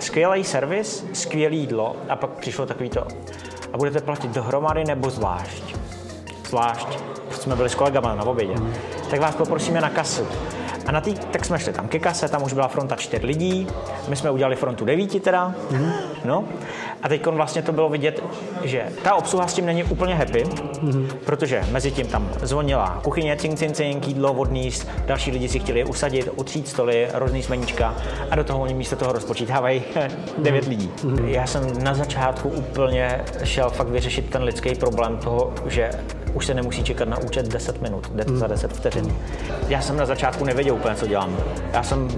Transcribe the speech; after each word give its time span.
skvělý 0.00 0.44
servis, 0.44 1.04
skvělý 1.12 1.58
jídlo 1.58 1.96
a 2.08 2.16
pak 2.16 2.30
přišlo 2.30 2.66
takový 2.66 2.90
to, 2.90 3.04
a 3.72 3.76
budete 3.76 4.00
platit 4.00 4.30
dohromady 4.30 4.84
nebo 4.84 5.10
zvlášť? 5.10 5.76
Zvlášť, 6.48 6.98
jsme 7.30 7.56
byli 7.56 7.68
s 7.68 7.74
kolegama 7.74 8.14
na 8.14 8.24
obědě. 8.24 8.54
Mm. 8.54 8.74
Tak 9.10 9.20
vás 9.20 9.34
poprosíme 9.34 9.80
na 9.80 9.90
kasu. 9.90 10.26
A 10.86 10.92
na 10.92 11.00
tý, 11.00 11.14
tak 11.14 11.44
jsme 11.44 11.58
šli 11.58 11.72
tam 11.72 11.88
ke 11.88 11.98
kase, 11.98 12.28
tam 12.28 12.42
už 12.42 12.52
byla 12.52 12.68
fronta 12.68 12.96
čtyř 12.96 13.22
lidí, 13.22 13.66
my 14.08 14.16
jsme 14.16 14.30
udělali 14.30 14.56
frontu 14.56 14.84
devíti 14.84 15.20
teda, 15.20 15.54
mm. 15.70 15.92
no. 16.24 16.44
A 17.02 17.08
teď 17.08 17.26
vlastně 17.26 17.62
to 17.62 17.72
bylo 17.72 17.88
vidět, 17.88 18.22
že 18.64 18.86
ta 19.02 19.14
obsluha 19.14 19.46
s 19.46 19.54
tím 19.54 19.66
není 19.66 19.84
úplně 19.84 20.14
happy, 20.14 20.44
mm. 20.80 21.08
protože 21.24 21.62
mezi 21.70 21.90
tím 21.90 22.06
tam 22.06 22.28
zvonila 22.42 23.00
kuchyně, 23.04 23.36
cink, 23.36 23.58
cink, 23.58 23.76
cink, 23.76 24.08
jídlo, 24.08 24.34
vodný, 24.34 24.70
další 25.06 25.30
lidi 25.30 25.48
si 25.48 25.58
chtěli 25.58 25.84
usadit, 25.84 26.28
utřít 26.36 26.68
stoly, 26.68 27.08
rozný 27.12 27.42
smeníčka 27.42 27.94
a 28.30 28.36
do 28.36 28.44
toho 28.44 28.60
oni 28.60 28.74
místo 28.74 28.96
toho 28.96 29.12
rozpočítávají 29.12 29.82
devět 30.38 30.64
mm. 30.64 30.70
lidí. 30.70 30.90
Mm. 31.04 31.28
Já 31.28 31.46
jsem 31.46 31.82
na 31.82 31.94
začátku 31.94 32.48
úplně 32.48 33.24
šel 33.44 33.70
fakt 33.70 33.88
vyřešit 33.88 34.30
ten 34.30 34.42
lidský 34.42 34.74
problém 34.74 35.16
toho, 35.16 35.52
že 35.66 35.90
už 36.34 36.46
se 36.46 36.54
nemusí 36.54 36.84
čekat 36.84 37.08
na 37.08 37.18
účet 37.18 37.48
10 37.48 37.82
minut, 37.82 38.10
hmm. 38.26 38.38
za 38.38 38.46
10 38.46 38.72
vteřin. 38.72 39.16
Já 39.68 39.80
jsem 39.80 39.96
na 39.96 40.06
začátku 40.06 40.44
nevěděl 40.44 40.74
úplně, 40.74 40.94
co 40.94 41.06
dělám. 41.06 41.36
Já 41.72 41.82
jsem 41.82 42.08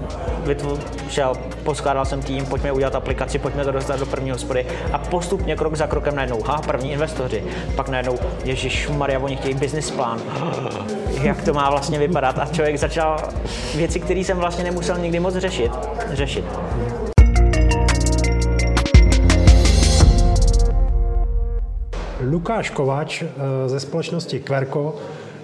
šel, 1.09 1.33
poskládal 1.63 2.05
jsem 2.05 2.21
tým, 2.21 2.45
pojďme 2.45 2.71
udělat 2.71 2.95
aplikaci, 2.95 3.39
pojďme 3.39 3.65
to 3.65 3.71
dostat 3.71 3.99
do 3.99 4.05
první 4.05 4.31
hospody 4.31 4.65
a 4.91 4.97
postupně 4.97 5.55
krok 5.55 5.75
za 5.75 5.87
krokem 5.87 6.15
najednou, 6.15 6.43
ha, 6.43 6.61
první 6.67 6.91
investoři, 6.91 7.43
pak 7.75 7.89
najednou, 7.89 8.17
Ježíš 8.43 8.89
Maria, 8.89 9.19
oni 9.19 9.35
chtějí 9.35 9.53
business 9.53 9.91
plán, 9.91 10.21
jak 11.21 11.41
to 11.41 11.53
má 11.53 11.69
vlastně 11.69 11.99
vypadat 11.99 12.39
a 12.39 12.45
člověk 12.45 12.77
začal 12.77 13.17
věci, 13.75 13.99
které 13.99 14.19
jsem 14.19 14.37
vlastně 14.37 14.63
nemusel 14.63 14.97
nikdy 14.97 15.19
moc 15.19 15.35
řešit, 15.35 15.71
řešit. 16.11 16.45
Lukáš 22.23 22.69
Kovač 22.69 23.21
eh, 23.21 23.29
ze 23.69 23.79
společnosti 23.79 24.39
Querco, 24.39 24.95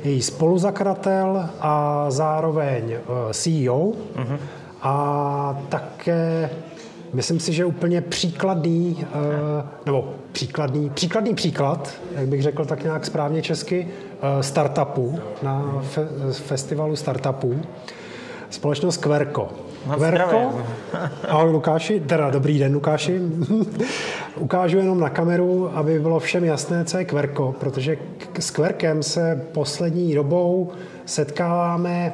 její 0.04 0.22
spoluzakladatel 0.22 1.50
a 1.60 2.06
zároveň 2.10 2.92
eh, 2.92 3.34
CEO. 3.34 3.92
Mm-hmm. 4.16 4.38
A 4.82 5.62
také, 5.70 6.50
myslím 7.14 7.40
si, 7.40 7.54
že 7.54 7.66
úplně 7.66 8.02
příkladný, 8.02 9.06
eh, 9.06 9.64
nebo 9.86 10.14
příkladný, 10.32 10.90
příkladný 10.90 11.36
příklad, 11.36 11.94
jak 12.16 12.28
bych 12.28 12.42
řekl 12.42 12.66
tak 12.66 12.84
nějak 12.84 13.06
správně 13.06 13.42
česky, 13.42 13.88
startupů 14.42 15.20
na 15.44 15.84
festivalu 16.32 16.96
startupů. 16.96 17.62
Společnost 18.50 18.98
Querco. 18.98 19.50
Kverko. 19.96 20.62
Ahoj 21.28 21.52
Lukáši, 21.52 22.00
teda 22.00 22.30
dobrý 22.30 22.60
den 22.60 22.74
Lukáši. 22.74 23.22
Ukážu 24.36 24.78
jenom 24.78 25.00
na 25.00 25.10
kameru, 25.10 25.78
aby 25.78 26.00
bylo 26.00 26.20
všem 26.20 26.44
jasné, 26.44 26.86
co 26.86 26.98
je 26.98 27.06
Kverko, 27.06 27.56
protože 27.60 27.98
s 28.40 28.52
Kverkem 28.52 29.04
se 29.04 29.48
poslední 29.52 30.16
dobou 30.16 30.72
setkáváme 31.06 32.14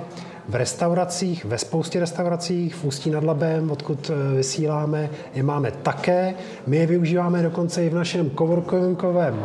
v 0.49 0.55
restauracích, 0.55 1.45
ve 1.45 1.57
spoustě 1.57 1.99
restauracích, 1.99 2.75
v 2.75 2.85
Ústí 2.85 3.09
nad 3.09 3.23
Labem, 3.23 3.71
odkud 3.71 4.11
eh, 4.13 4.35
vysíláme, 4.35 5.09
je 5.33 5.43
máme 5.43 5.71
také. 5.71 6.33
My 6.67 6.77
je 6.77 6.87
využíváme 6.87 7.43
dokonce 7.43 7.85
i 7.85 7.89
v 7.89 7.93
našem 7.93 8.31
coworkingovém 8.37 9.33
uh, 9.33 9.43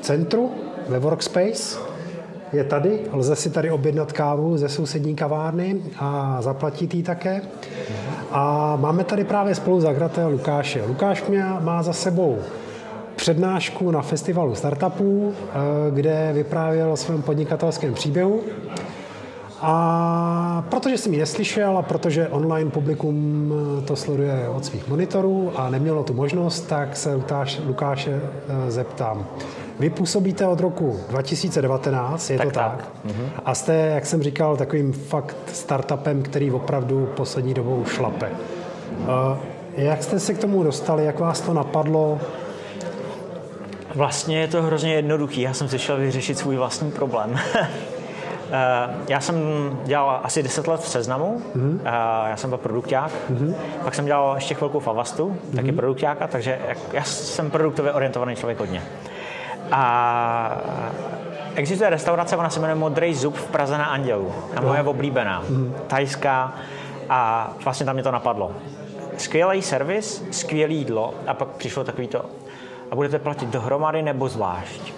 centru, 0.00 0.50
ve 0.88 0.98
Workspace, 0.98 1.78
je 2.54 2.64
tady, 2.64 3.00
lze 3.12 3.36
si 3.36 3.50
tady 3.50 3.70
objednat 3.70 4.12
kávu 4.12 4.56
ze 4.56 4.68
sousední 4.68 5.14
kavárny 5.14 5.76
a 5.98 6.38
zaplatit 6.40 6.94
ji 6.94 7.02
také. 7.02 7.42
A 8.30 8.76
máme 8.76 9.04
tady 9.04 9.24
právě 9.24 9.54
spolu 9.54 9.80
zakladatele 9.80 10.32
Lukáše. 10.32 10.82
Lukáš 10.86 11.26
mě 11.26 11.44
má 11.60 11.82
za 11.82 11.92
sebou 11.92 12.38
přednášku 13.16 13.90
na 13.90 14.02
festivalu 14.02 14.54
startupů, 14.54 15.32
eh, 15.34 15.54
kde 15.90 16.30
vyprávěl 16.34 16.92
o 16.92 16.96
svém 16.96 17.22
podnikatelském 17.22 17.94
příběhu. 17.94 18.40
A 19.60 20.64
protože 20.70 20.98
jsem 20.98 21.12
ji 21.12 21.18
neslyšel 21.18 21.78
a 21.78 21.82
protože 21.82 22.28
online 22.28 22.70
publikum 22.70 23.52
to 23.84 23.96
sleduje 23.96 24.48
od 24.48 24.64
svých 24.64 24.88
monitorů 24.88 25.52
a 25.56 25.70
nemělo 25.70 26.02
tu 26.02 26.14
možnost, 26.14 26.60
tak 26.60 26.96
se 26.96 27.20
Lukáše 27.66 28.20
eh, 28.20 28.70
zeptám. 28.70 29.26
Vy 29.78 29.90
působíte 29.90 30.46
od 30.46 30.60
roku 30.60 31.00
2019, 31.08 32.30
je 32.30 32.38
tak, 32.38 32.46
to 32.46 32.52
tak? 32.52 32.76
tak. 32.76 32.88
Mhm. 33.04 33.30
A 33.44 33.54
jste, 33.54 33.74
jak 33.74 34.06
jsem 34.06 34.22
říkal, 34.22 34.56
takovým 34.56 34.92
fakt 34.92 35.36
startupem, 35.52 36.22
který 36.22 36.50
opravdu 36.50 37.08
poslední 37.16 37.54
dobou 37.54 37.84
šlape. 37.84 38.30
Uh, 39.00 39.06
jak 39.76 40.02
jste 40.02 40.20
se 40.20 40.34
k 40.34 40.38
tomu 40.38 40.62
dostali, 40.62 41.04
jak 41.04 41.18
vás 41.18 41.40
to 41.40 41.54
napadlo? 41.54 42.20
Vlastně 43.94 44.40
je 44.40 44.48
to 44.48 44.62
hrozně 44.62 44.94
jednoduchý. 44.94 45.40
Já 45.40 45.54
jsem 45.54 45.68
si 45.68 45.78
šel 45.78 45.96
vyřešit 45.96 46.38
svůj 46.38 46.56
vlastní 46.56 46.90
problém. 46.90 47.38
Eh, 48.50 48.94
já 49.08 49.20
jsem 49.20 49.36
dělal 49.84 50.20
asi 50.22 50.42
10 50.42 50.68
let 50.68 50.80
v 50.80 50.88
Seznamu, 50.88 51.42
mm-hmm. 51.56 51.78
já 52.28 52.36
jsem 52.36 52.50
byl 52.50 52.58
produkták, 52.58 53.10
mm-hmm. 53.30 53.54
pak 53.84 53.94
jsem 53.94 54.06
dělal 54.06 54.34
ještě 54.34 54.54
chvilku 54.54 54.80
v 54.80 54.88
Avastu, 54.88 55.28
mm-hmm. 55.28 55.56
taky 55.56 55.72
produktáka, 55.72 56.26
takže 56.26 56.58
já 56.92 57.04
jsem 57.04 57.50
produktově 57.50 57.92
orientovaný 57.92 58.36
člověk 58.36 58.60
hodně. 58.60 58.82
A 59.76 60.56
existuje 61.54 61.90
restaurace, 61.90 62.36
ona 62.36 62.50
se 62.50 62.60
jmenuje 62.60 62.74
Modrý 62.74 63.14
zub 63.14 63.36
v 63.36 63.46
Praze 63.46 63.78
na 63.78 63.84
Andělu. 63.84 64.32
A 64.56 64.60
moje 64.60 64.82
oblíbená, 64.82 65.42
mm. 65.48 65.74
tajská. 65.86 66.52
A 67.08 67.50
vlastně 67.64 67.86
tam 67.86 67.94
mě 67.94 68.02
to 68.02 68.10
napadlo. 68.10 68.52
Skvělý 69.16 69.62
servis, 69.62 70.24
skvělé 70.30 70.72
jídlo 70.72 71.14
a 71.26 71.34
pak 71.34 71.48
přišlo 71.48 71.84
takový 71.84 72.08
to, 72.08 72.24
a 72.90 72.94
budete 72.94 73.18
platit 73.18 73.48
dohromady 73.48 74.02
nebo 74.02 74.28
zvlášť? 74.28 74.92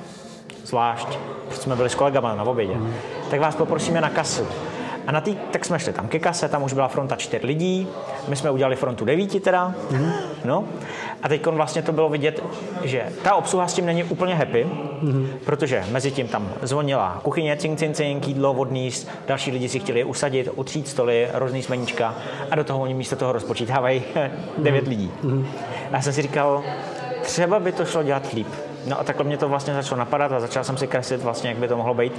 Zvlášť, 0.64 1.18
protože 1.48 1.60
jsme 1.60 1.76
byli 1.76 1.90
s 1.90 1.94
kolegama 1.94 2.34
na 2.34 2.44
obědě. 2.44 2.74
Mm. 2.74 2.94
Tak 3.30 3.40
vás 3.40 3.56
poprosíme 3.56 4.00
na 4.00 4.10
kasu. 4.10 4.46
A 5.06 5.12
na 5.12 5.20
tý, 5.20 5.36
tak 5.50 5.64
jsme 5.64 5.78
šli 5.78 5.92
tam 5.92 6.08
ke 6.08 6.18
kase, 6.18 6.48
tam 6.48 6.62
už 6.62 6.72
byla 6.72 6.88
fronta 6.88 7.16
čtyř 7.16 7.42
lidí, 7.42 7.88
my 8.28 8.36
jsme 8.36 8.50
udělali 8.50 8.76
frontu 8.76 9.04
devíti 9.04 9.40
teda, 9.40 9.74
mm-hmm. 9.90 10.12
no. 10.44 10.64
A 11.26 11.28
teď 11.28 11.46
vlastně 11.46 11.82
to 11.82 11.92
bylo 11.92 12.08
vidět, 12.08 12.44
že 12.84 13.12
ta 13.22 13.34
obsluha 13.34 13.68
s 13.68 13.74
tím 13.74 13.86
není 13.86 14.04
úplně 14.04 14.34
happy, 14.34 14.66
mm-hmm. 14.66 15.26
protože 15.44 15.84
mezi 15.90 16.10
tím 16.10 16.28
tam 16.28 16.52
zvonila 16.62 17.20
kuchyně, 17.22 17.56
cink, 17.56 17.78
cink, 17.78 17.96
cink, 17.96 18.28
jídlo, 18.28 18.54
vodný, 18.54 18.90
další 19.26 19.50
lidi 19.50 19.68
si 19.68 19.78
chtěli 19.78 20.04
usadit, 20.04 20.48
utřít 20.54 20.88
stoly, 20.88 21.28
rozný 21.32 21.62
smeníčka 21.62 22.14
a 22.50 22.54
do 22.54 22.64
toho 22.64 22.80
oni 22.80 22.94
místo 22.94 23.16
toho 23.16 23.32
rozpočítávají 23.32 24.02
devět 24.58 24.84
mm-hmm. 24.84 24.88
lidí. 24.88 25.10
Mm-hmm. 25.24 25.44
A 25.92 25.96
já 25.96 26.02
jsem 26.02 26.12
si 26.12 26.22
říkal, 26.22 26.64
třeba 27.22 27.60
by 27.60 27.72
to 27.72 27.84
šlo 27.84 28.02
dělat 28.02 28.32
líp. 28.32 28.48
No 28.86 29.00
a 29.00 29.04
takhle 29.04 29.24
mě 29.24 29.36
to 29.36 29.48
vlastně 29.48 29.74
začalo 29.74 29.98
napadat 29.98 30.32
a 30.32 30.40
začal 30.40 30.64
jsem 30.64 30.76
si 30.76 30.86
kreslit 30.86 31.22
vlastně, 31.22 31.50
jak 31.50 31.58
by 31.58 31.68
to 31.68 31.76
mohlo 31.76 31.94
být 31.94 32.12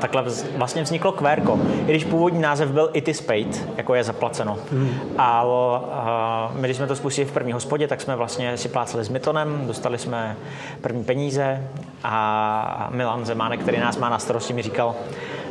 takhle 0.00 0.24
vlastně 0.56 0.82
vzniklo 0.82 1.12
Querco. 1.12 1.58
I 1.86 1.90
když 1.90 2.04
původní 2.04 2.40
název 2.40 2.70
byl 2.70 2.90
It 2.92 3.08
is 3.08 3.20
paid, 3.20 3.68
jako 3.76 3.94
je 3.94 4.04
zaplaceno. 4.04 4.58
Mm. 4.72 4.90
Ale 5.18 5.78
uh, 5.78 6.56
my, 6.56 6.68
když 6.68 6.76
jsme 6.76 6.86
to 6.86 6.96
spustili 6.96 7.26
v 7.26 7.32
první 7.32 7.52
hospodě, 7.52 7.88
tak 7.88 8.00
jsme 8.00 8.16
vlastně 8.16 8.56
si 8.56 8.68
pláceli 8.68 9.04
s 9.04 9.08
Mitonem, 9.08 9.66
dostali 9.66 9.98
jsme 9.98 10.36
první 10.80 11.04
peníze 11.04 11.64
a 12.04 12.88
Milan 12.90 13.26
Zemánek, 13.26 13.60
který 13.60 13.80
nás 13.80 13.96
má 13.96 14.08
na 14.08 14.18
starosti, 14.18 14.52
mi 14.52 14.62
říkal, 14.62 14.94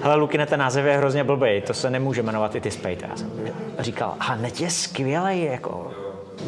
hele 0.02 0.16
Lukine, 0.16 0.46
ten 0.46 0.60
název 0.60 0.86
je 0.86 0.98
hrozně 0.98 1.24
blbý, 1.24 1.62
to 1.68 1.74
se 1.74 1.90
nemůže 1.90 2.24
jmenovat 2.24 2.56
It 2.56 2.66
is 2.66 2.78
paid. 2.78 3.06
Já 3.10 3.16
jsem 3.16 3.32
říkal, 3.80 4.16
a 4.20 4.36
net 4.36 4.62
je 4.62 4.70
skvělý, 4.70 5.44
jako 5.44 5.92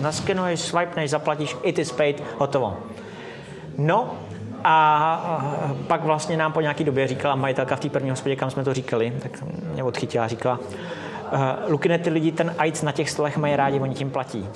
naskenuješ, 0.01 0.59
swipeneš, 0.59 1.09
zaplatíš, 1.09 1.55
It 1.63 1.79
is 1.79 1.91
paid, 1.91 2.23
hotovo. 2.37 2.77
No, 3.77 4.09
a 4.63 5.45
pak 5.87 6.03
vlastně 6.03 6.37
nám 6.37 6.53
po 6.53 6.61
nějaké 6.61 6.83
době 6.83 7.07
říkala 7.07 7.35
majitelka 7.35 7.75
v 7.75 7.79
té 7.79 7.89
první 7.89 8.09
hospodě, 8.09 8.35
kam 8.35 8.49
jsme 8.49 8.63
to 8.63 8.73
říkali, 8.73 9.13
tak 9.21 9.43
mě 9.73 9.83
odchytila 9.83 10.25
a 10.25 10.27
říkala, 10.27 10.59
uh, 10.59 11.39
Lukine, 11.67 11.99
ty 11.99 12.09
lidi 12.09 12.31
ten 12.31 12.55
AIDS 12.57 12.81
na 12.81 12.91
těch 12.91 13.09
stolech 13.09 13.37
mají 13.37 13.55
rádi, 13.55 13.79
oni 13.79 13.95
tím 13.95 14.09
platí. 14.09 14.49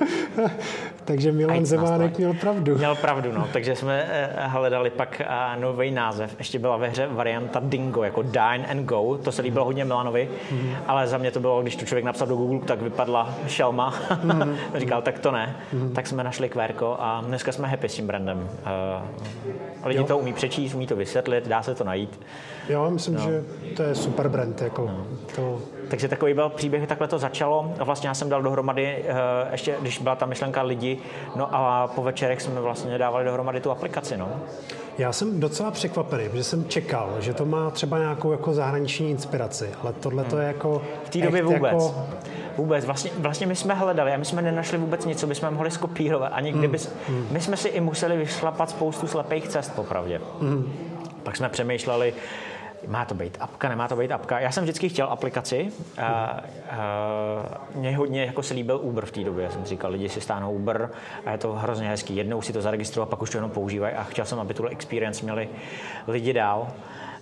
takže 1.04 1.32
Milan 1.32 1.66
Zemánek 1.66 2.18
měl 2.18 2.34
pravdu. 2.34 2.76
Měl 2.78 2.94
pravdu, 2.94 3.32
no. 3.32 3.48
Takže 3.52 3.76
jsme 3.76 4.06
eh, 4.08 4.30
hledali 4.46 4.90
pak 4.90 5.20
eh, 5.20 5.60
nový 5.60 5.90
název. 5.90 6.34
Ještě 6.38 6.58
byla 6.58 6.76
ve 6.76 6.88
hře 6.88 7.06
varianta 7.06 7.60
Dingo, 7.64 8.02
jako 8.02 8.22
Dine 8.22 8.66
and 8.70 8.84
Go. 8.84 9.18
To 9.18 9.32
se 9.32 9.42
líbilo 9.42 9.64
hodně 9.64 9.84
Milanovi, 9.84 10.28
mm-hmm. 10.52 10.76
ale 10.86 11.06
za 11.06 11.18
mě 11.18 11.30
to 11.30 11.40
bylo, 11.40 11.62
když 11.62 11.76
to 11.76 11.86
člověk 11.86 12.04
napsal 12.04 12.26
do 12.26 12.36
Google, 12.36 12.60
tak 12.66 12.82
vypadla 12.82 13.34
šelma. 13.46 13.94
Mm-hmm. 14.10 14.56
Říkal, 14.74 15.02
tak 15.02 15.18
to 15.18 15.30
ne. 15.30 15.56
Mm-hmm. 15.74 15.92
Tak 15.92 16.06
jsme 16.06 16.24
našli 16.24 16.48
Querco 16.48 16.96
a 17.00 17.22
dneska 17.26 17.52
jsme 17.52 17.68
happy 17.68 17.88
s 17.88 17.94
tím 17.94 18.06
brandem. 18.06 18.38
Uh, 18.38 19.88
lidi 19.88 20.00
jo. 20.00 20.06
to 20.06 20.18
umí 20.18 20.32
přečíst, 20.32 20.74
umí 20.74 20.86
to 20.86 20.96
vysvětlit, 20.96 21.48
dá 21.48 21.62
se 21.62 21.74
to 21.74 21.84
najít. 21.84 22.20
Já 22.68 22.88
myslím, 22.88 23.14
no. 23.14 23.20
že 23.20 23.44
to 23.76 23.82
je 23.82 23.94
super 23.94 24.28
brand. 24.28 24.62
Jako 24.62 24.86
no. 24.86 25.06
to 25.36 25.60
Takže 25.92 26.08
takový 26.08 26.34
byl 26.34 26.48
příběh, 26.48 26.86
takhle 26.86 27.08
to 27.08 27.18
začalo. 27.18 27.72
A 27.78 27.84
vlastně 27.84 28.08
já 28.08 28.14
jsem 28.14 28.28
dal 28.28 28.42
dohromady, 28.42 28.86
eh, 28.86 29.14
ještě 29.52 29.76
když 29.80 29.98
byla 29.98 30.16
ta 30.16 30.26
myšlenka 30.26 30.62
lidi, 30.62 30.98
no 31.36 31.54
a 31.54 31.86
po 31.94 32.02
večerech 32.02 32.42
jsme 32.42 32.60
vlastně 32.60 32.98
dávali 32.98 33.24
dohromady 33.24 33.60
tu 33.60 33.70
aplikaci. 33.70 34.16
No. 34.16 34.28
Já 34.98 35.12
jsem 35.12 35.40
docela 35.40 35.70
překvapený, 35.70 36.28
protože 36.28 36.44
jsem 36.44 36.68
čekal, 36.68 37.16
že 37.20 37.34
to 37.34 37.44
má 37.44 37.70
třeba 37.70 37.98
nějakou 37.98 38.32
jako 38.32 38.52
zahraniční 38.52 39.10
inspiraci, 39.10 39.70
ale 39.82 39.92
tohle 39.92 40.24
to 40.24 40.38
je 40.38 40.46
jako... 40.46 40.82
V 41.04 41.10
té 41.10 41.18
době 41.18 41.42
vůbec. 41.42 41.72
Jako... 41.72 41.94
Vůbec. 42.56 42.84
Vlastně, 42.84 43.10
vlastně 43.18 43.46
my 43.46 43.56
jsme 43.56 43.74
hledali 43.74 44.12
a 44.12 44.16
my 44.16 44.24
jsme 44.24 44.42
nenašli 44.42 44.78
vůbec 44.78 45.06
nic, 45.06 45.20
co 45.20 45.26
bychom 45.26 45.50
mohli 45.50 45.70
skopírovat. 45.70 46.32
Ani 46.34 46.52
kdyby... 46.52 46.78
Mm. 47.08 47.26
My 47.30 47.40
jsme 47.40 47.56
si 47.56 47.68
i 47.68 47.80
museli 47.80 48.16
vyšlapat 48.16 48.70
spoustu 48.70 49.06
slepých 49.06 49.48
cest, 49.48 49.74
popravdě. 49.74 50.20
Mm. 50.40 50.72
Pak 51.22 51.36
jsme 51.36 51.48
přemýšleli, 51.48 52.14
má 52.86 53.04
to 53.04 53.14
být 53.14 53.36
apka, 53.40 53.68
nemá 53.68 53.88
to 53.88 53.96
být 53.96 54.12
apka. 54.12 54.40
Já 54.40 54.52
jsem 54.52 54.64
vždycky 54.64 54.88
chtěl 54.88 55.06
aplikaci. 55.06 55.72
A, 55.98 56.02
a, 56.02 56.40
mě 57.74 57.96
hodně 57.96 58.24
jako 58.24 58.42
se 58.42 58.54
líbil 58.54 58.80
Uber 58.82 59.06
v 59.06 59.10
té 59.10 59.24
době. 59.24 59.44
Já 59.44 59.50
jsem 59.50 59.64
říkal, 59.64 59.90
lidi 59.90 60.08
si 60.08 60.20
stáhnou 60.20 60.52
Uber 60.52 60.90
a 61.26 61.30
je 61.30 61.38
to 61.38 61.52
hrozně 61.52 61.88
hezký. 61.88 62.16
Jednou 62.16 62.42
si 62.42 62.52
to 62.52 62.62
zaregistrují, 62.62 63.08
pak 63.08 63.22
už 63.22 63.30
to 63.30 63.38
jenom 63.38 63.50
používají 63.50 63.94
a 63.94 64.02
chtěl 64.02 64.24
jsem, 64.24 64.40
aby 64.40 64.54
tuhle 64.54 64.70
experience 64.70 65.24
měli 65.24 65.48
lidi 66.06 66.32
dál. 66.32 66.68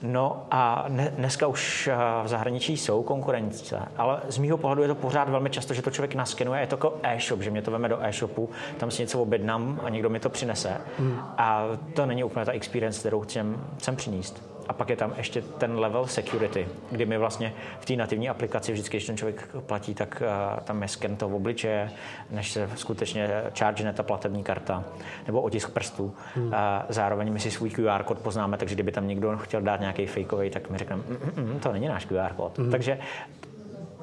No 0.02 0.46
a 0.50 0.86
dneska 1.16 1.46
už 1.46 1.90
v 2.24 2.28
zahraničí 2.28 2.76
jsou 2.76 3.02
konkurence, 3.02 3.82
ale 3.96 4.20
z 4.28 4.38
mýho 4.38 4.58
pohledu 4.58 4.82
je 4.82 4.88
to 4.88 4.94
pořád 4.94 5.28
velmi 5.28 5.50
často, 5.50 5.74
že 5.74 5.82
to 5.82 5.90
člověk 5.90 6.14
naskenuje, 6.14 6.60
je 6.60 6.66
to 6.66 6.74
jako 6.74 6.98
e-shop, 7.02 7.40
že 7.40 7.50
mě 7.50 7.62
to 7.62 7.70
veme 7.70 7.88
do 7.88 8.04
e-shopu, 8.04 8.50
tam 8.78 8.90
si 8.90 9.02
něco 9.02 9.22
objednám 9.22 9.80
a 9.84 9.88
někdo 9.88 10.10
mi 10.10 10.20
to 10.20 10.30
přinese. 10.30 10.76
Hmm. 10.98 11.18
A 11.38 11.64
to 11.94 12.06
není 12.06 12.24
úplně 12.24 12.46
ta 12.46 12.52
experience, 12.52 13.00
kterou 13.00 13.20
chcem, 13.20 13.64
chcem 13.78 13.96
přinést. 13.96 14.49
A 14.70 14.72
pak 14.72 14.90
je 14.90 14.96
tam 14.96 15.12
ještě 15.16 15.42
ten 15.42 15.78
level 15.78 16.06
security, 16.06 16.68
kdy 16.90 17.06
my 17.06 17.18
vlastně 17.18 17.52
v 17.80 17.84
té 17.84 17.96
nativní 17.96 18.28
aplikaci 18.28 18.72
vždycky, 18.72 18.96
když 18.96 19.06
ten 19.06 19.16
člověk 19.16 19.48
platí, 19.66 19.94
tak 19.94 20.22
uh, 20.22 20.60
tam 20.60 20.82
je 20.82 20.88
sken 20.88 21.16
toho 21.16 21.36
obličeje, 21.36 21.90
než 22.30 22.52
se 22.52 22.70
skutečně 22.74 23.30
charge 23.58 23.92
ta 23.92 24.02
platební 24.02 24.42
karta 24.42 24.84
nebo 25.26 25.40
otisk 25.40 25.70
prstů. 25.70 26.14
Hmm. 26.34 26.46
Uh, 26.46 26.52
zároveň 26.88 27.32
my 27.32 27.40
si 27.40 27.50
svůj 27.50 27.70
QR 27.70 28.02
kód 28.04 28.18
poznáme, 28.18 28.56
takže 28.56 28.74
kdyby 28.74 28.92
tam 28.92 29.08
někdo 29.08 29.38
chtěl 29.38 29.60
dát 29.60 29.80
nějaký 29.80 30.06
fakeový, 30.06 30.50
tak 30.50 30.70
my 30.70 30.78
řekneme, 30.78 31.02
mm, 31.08 31.18
mm, 31.36 31.52
mm, 31.52 31.60
to 31.60 31.72
není 31.72 31.88
náš 31.88 32.04
QR 32.04 32.34
kód. 32.36 32.58
Hmm. 32.58 32.70
Takže 32.70 32.98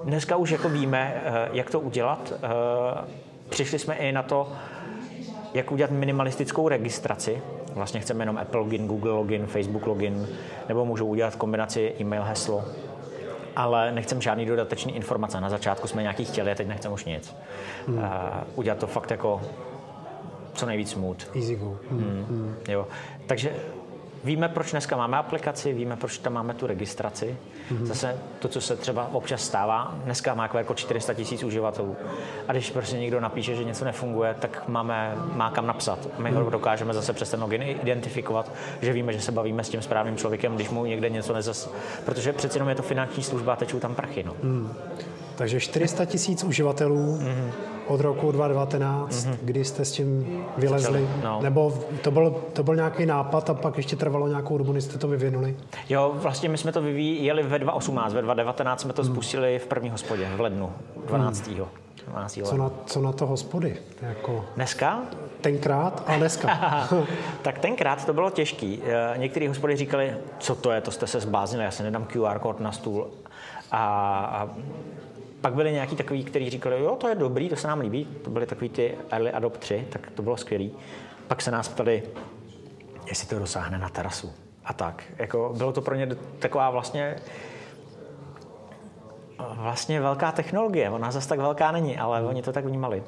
dneska 0.04 0.36
už 0.36 0.50
jako 0.50 0.70
víme, 0.70 1.22
uh, 1.28 1.56
jak 1.56 1.70
to 1.70 1.80
udělat. 1.80 2.34
Uh, 2.44 2.50
přišli 3.50 3.80
jsme 3.80 3.96
i 3.96 4.12
na 4.12 4.24
to, 4.24 4.52
jak 5.54 5.72
udělat 5.72 5.92
minimalistickou 5.92 6.68
registraci, 6.68 7.42
Vlastně 7.78 8.00
chceme 8.00 8.22
jenom 8.22 8.38
Apple 8.38 8.60
login, 8.60 8.88
Google 8.88 9.12
login, 9.12 9.46
Facebook 9.46 9.88
login, 9.88 10.28
nebo 10.70 10.86
můžu 10.86 11.06
udělat 11.06 11.36
kombinaci 11.36 11.94
e-mail, 12.00 12.24
heslo. 12.24 12.64
Ale 13.56 13.92
nechcem 13.92 14.22
žádný 14.22 14.46
dodatečný 14.46 14.96
informace. 14.96 15.42
Na 15.42 15.50
začátku 15.50 15.88
jsme 15.88 16.02
nějaký 16.02 16.26
chtěli, 16.26 16.52
a 16.52 16.56
teď 16.56 16.68
nechcem 16.68 16.94
už 16.94 17.06
nic. 17.06 17.36
Hmm. 17.88 17.98
Uh, 17.98 18.04
udělat 18.56 18.78
to 18.78 18.88
fakt 18.88 19.12
jako 19.12 19.42
co 20.54 20.66
nejvíc 20.66 20.92
smooth. 20.92 21.36
Easy 21.36 21.56
go. 21.56 21.78
Hmm. 21.90 22.00
Hmm. 22.00 22.26
Hmm. 22.30 22.56
Jo. 22.70 22.88
Takže 23.28 23.52
Víme, 24.28 24.50
proč 24.50 24.72
dneska 24.72 24.98
máme 24.98 25.18
aplikaci, 25.18 25.74
víme, 25.74 25.96
proč 25.96 26.18
tam 26.18 26.34
máme 26.34 26.54
tu 26.54 26.68
registraci. 26.68 27.38
Mm-hmm. 27.72 27.86
Zase 27.86 28.18
to, 28.40 28.48
co 28.48 28.62
se 28.62 28.76
třeba 28.76 29.10
občas 29.14 29.42
stává, 29.42 29.96
dneska 30.04 30.34
má 30.34 30.50
jako 30.54 30.74
400 30.74 31.14
tisíc 31.14 31.44
uživatelů. 31.44 31.96
A 32.48 32.52
když 32.52 32.72
prostě 32.72 32.98
někdo 32.98 33.20
napíše, 33.20 33.56
že 33.56 33.64
něco 33.64 33.86
nefunguje, 33.86 34.36
tak 34.40 34.68
máme, 34.68 35.16
má 35.34 35.52
kam 35.52 35.68
napsat. 35.68 36.08
My 36.18 36.32
ho 36.32 36.42
mhm. 36.42 36.52
dokážeme 36.52 36.94
zase 36.94 37.14
přes 37.14 37.32
ten 37.32 37.42
login 37.42 37.64
identifikovat, 37.64 38.52
že 38.82 38.94
víme, 38.94 39.14
že 39.14 39.22
se 39.22 39.32
bavíme 39.32 39.64
s 39.64 39.70
tím 39.70 39.82
správným 39.82 40.18
člověkem, 40.18 40.56
když 40.56 40.70
mu 40.70 40.86
někde 40.86 41.10
něco 41.10 41.34
nezas... 41.34 41.70
Protože 42.06 42.34
přeci 42.34 42.56
jenom 42.56 42.70
je 42.70 42.76
to 42.76 42.84
finanční 42.84 43.24
služba 43.24 43.54
a 43.54 43.56
tečou 43.56 43.80
tam 43.80 43.96
prachy. 43.96 44.24
No. 44.24 44.36
Mm. 44.44 44.74
Takže 45.38 45.60
400 45.60 46.06
tisíc 46.06 46.44
uživatelů 46.44 47.18
mm-hmm. 47.18 47.52
od 47.88 48.02
roku 48.02 48.32
2019, 48.32 49.26
mm-hmm. 49.26 49.36
kdy 49.42 49.66
jste 49.66 49.86
s 49.86 49.92
tím 49.92 50.44
vylezli? 50.58 51.08
No. 51.24 51.42
Nebo 51.42 51.84
to 52.02 52.12
byl, 52.12 52.36
to 52.54 52.64
byl 52.64 52.76
nějaký 52.76 53.06
nápad 53.06 53.50
a 53.50 53.54
pak 53.54 53.78
ještě 53.78 53.96
trvalo 53.96 54.28
nějakou 54.28 54.58
dobu, 54.58 54.74
než 54.74 54.84
jste 54.84 54.98
to 54.98 55.08
vyvinuli? 55.08 55.56
Jo, 55.90 56.12
vlastně 56.16 56.50
my 56.50 56.58
jsme 56.58 56.72
to 56.72 56.82
vyvíjeli 56.82 57.44
ve 57.44 57.60
2018, 57.60 58.14
ve 58.14 58.22
2019 58.22 58.82
jsme 58.82 58.94
to 58.94 59.04
mm. 59.04 59.10
spustili 59.12 59.60
v 59.60 59.68
první 59.68 59.90
hospodě, 59.90 60.30
v 60.36 60.42
lednu 60.42 60.72
12. 61.08 61.48
Mm. 61.48 61.56
12. 62.08 62.40
Co 62.44 62.58
na, 62.58 62.72
co 62.86 63.02
na 63.02 63.12
to 63.12 63.26
hospody? 63.26 63.78
Jako... 64.02 64.46
Dneska? 64.56 65.02
Tenkrát 65.42 66.04
a 66.08 66.18
dneska. 66.18 66.50
tak 67.42 67.60
tenkrát 67.60 68.06
to 68.06 68.14
bylo 68.14 68.30
těžký. 68.30 68.82
Eh, 68.86 69.18
některé 69.18 69.48
hospody 69.48 69.76
říkali, 69.76 70.14
co 70.40 70.56
to 70.56 70.72
je, 70.72 70.82
to 70.82 70.92
jste 70.92 71.08
se 71.08 71.20
zbáznili, 71.20 71.64
já 71.64 71.72
si 71.72 71.84
nedám 71.84 72.06
QR 72.06 72.40
kód 72.40 72.60
na 72.60 72.72
stůl. 72.72 73.08
A, 73.72 73.86
a 74.34 74.50
pak 75.48 75.54
byli 75.54 75.72
nějaký 75.72 75.96
takový, 75.96 76.24
kteří 76.24 76.50
říkali, 76.50 76.84
jo, 76.84 76.96
to 76.96 77.08
je 77.08 77.16
dobrý, 77.16 77.50
to 77.50 77.56
se 77.56 77.68
nám 77.68 77.80
líbí. 77.80 78.06
To 78.06 78.30
byly 78.30 78.46
takový 78.46 78.70
ty 78.70 78.96
early 79.12 79.32
adoptři, 79.32 79.88
tak 79.90 80.12
to 80.12 80.22
bylo 80.22 80.38
skvělý. 80.38 80.72
Pak 81.28 81.42
se 81.42 81.52
nás 81.52 81.70
ptali, 81.70 82.04
jestli 83.10 83.28
to 83.28 83.40
dosáhne 83.40 83.78
na 83.78 83.90
terasu. 83.90 84.34
A 84.66 84.74
tak. 84.74 85.04
Jako, 85.18 85.54
bylo 85.58 85.72
to 85.72 85.82
pro 85.82 85.96
ně 85.96 86.08
taková 86.40 86.70
vlastně 86.70 87.16
vlastně 89.40 90.02
velká 90.02 90.32
technologie. 90.32 90.90
Ona 90.90 91.12
zase 91.12 91.30
tak 91.30 91.40
velká 91.40 91.72
není, 91.72 91.98
ale 91.98 92.22
oni 92.22 92.42
to 92.42 92.54
tak 92.54 92.66
vnímali. 92.66 93.04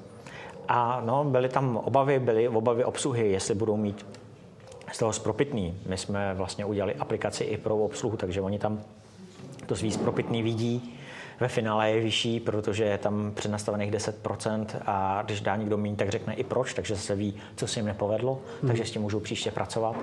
A 0.67 1.01
no, 1.05 1.23
byly 1.23 1.49
tam 1.49 1.77
obavy, 1.77 2.19
byly 2.19 2.47
obavy 2.47 2.83
obsluhy, 2.85 3.31
jestli 3.31 3.55
budou 3.55 3.77
mít 3.77 4.05
z 4.91 4.97
toho 4.97 5.13
spropitný. 5.13 5.77
My 5.85 5.97
jsme 5.97 6.33
vlastně 6.33 6.65
udělali 6.65 6.95
aplikaci 6.95 7.43
i 7.43 7.57
pro 7.57 7.77
obsluhu, 7.77 8.17
takže 8.17 8.41
oni 8.41 8.59
tam 8.59 8.81
to 9.65 9.75
svý 9.75 9.91
spropitný 9.91 10.43
vidí, 10.43 10.98
ve 11.39 11.47
finále 11.47 11.91
je 11.91 12.01
vyšší, 12.01 12.39
protože 12.39 12.83
je 12.83 12.97
tam 12.97 13.31
přednastavených 13.35 13.91
10% 13.91 14.65
a 14.85 15.21
když 15.25 15.41
dá 15.41 15.55
někdo 15.55 15.77
méně, 15.77 15.95
tak 15.95 16.09
řekne 16.09 16.33
i 16.33 16.43
proč, 16.43 16.73
takže 16.73 16.95
se 16.97 17.15
ví, 17.15 17.35
co 17.55 17.67
se 17.67 17.79
jim 17.79 17.85
nepovedlo, 17.85 18.39
hmm. 18.61 18.67
takže 18.67 18.85
s 18.85 18.91
tím 18.91 19.01
můžou 19.01 19.19
příště 19.19 19.51
pracovat 19.51 19.95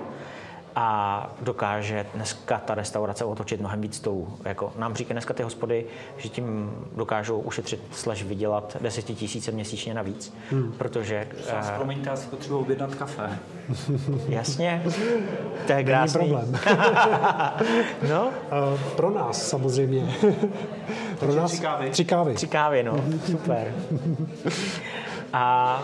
a 0.79 1.29
dokáže 1.41 2.05
dneska 2.15 2.61
ta 2.65 2.75
restaurace 2.75 3.25
otočit 3.25 3.59
mnohem 3.59 3.81
víc 3.81 3.99
tou. 3.99 4.27
Jako 4.45 4.73
nám 4.77 4.95
říkají 4.95 5.13
dneska 5.13 5.33
ty 5.33 5.43
hospody, 5.43 5.85
že 6.17 6.29
tím 6.29 6.71
dokážou 6.95 7.39
ušetřit 7.39 7.81
slash 7.91 8.23
vydělat 8.23 8.77
tisíce 9.03 9.51
měsíčně 9.51 9.93
navíc, 9.93 10.33
hmm. 10.51 10.71
protože... 10.77 11.27
Uh, 11.61 11.69
promiňte, 11.75 12.09
asi 12.09 12.27
potřebuji 12.27 12.59
objednat 12.59 12.95
kafe. 12.95 13.39
Jasně, 14.27 14.83
to 15.67 15.73
je 15.73 15.83
krásný. 15.83 16.19
problém. 16.19 16.59
no? 18.09 18.27
Uh, 18.27 18.79
pro 18.95 19.09
nás 19.09 19.49
samozřejmě. 19.49 20.15
pro 21.19 21.35
nás 21.35 21.51
tři 21.51 21.61
kávy. 21.61 21.89
Tři 21.89 22.05
kávy. 22.05 22.33
Tři 22.33 22.47
kávy, 22.47 22.83
no, 22.83 23.03
super. 23.25 23.73
A 25.33 25.79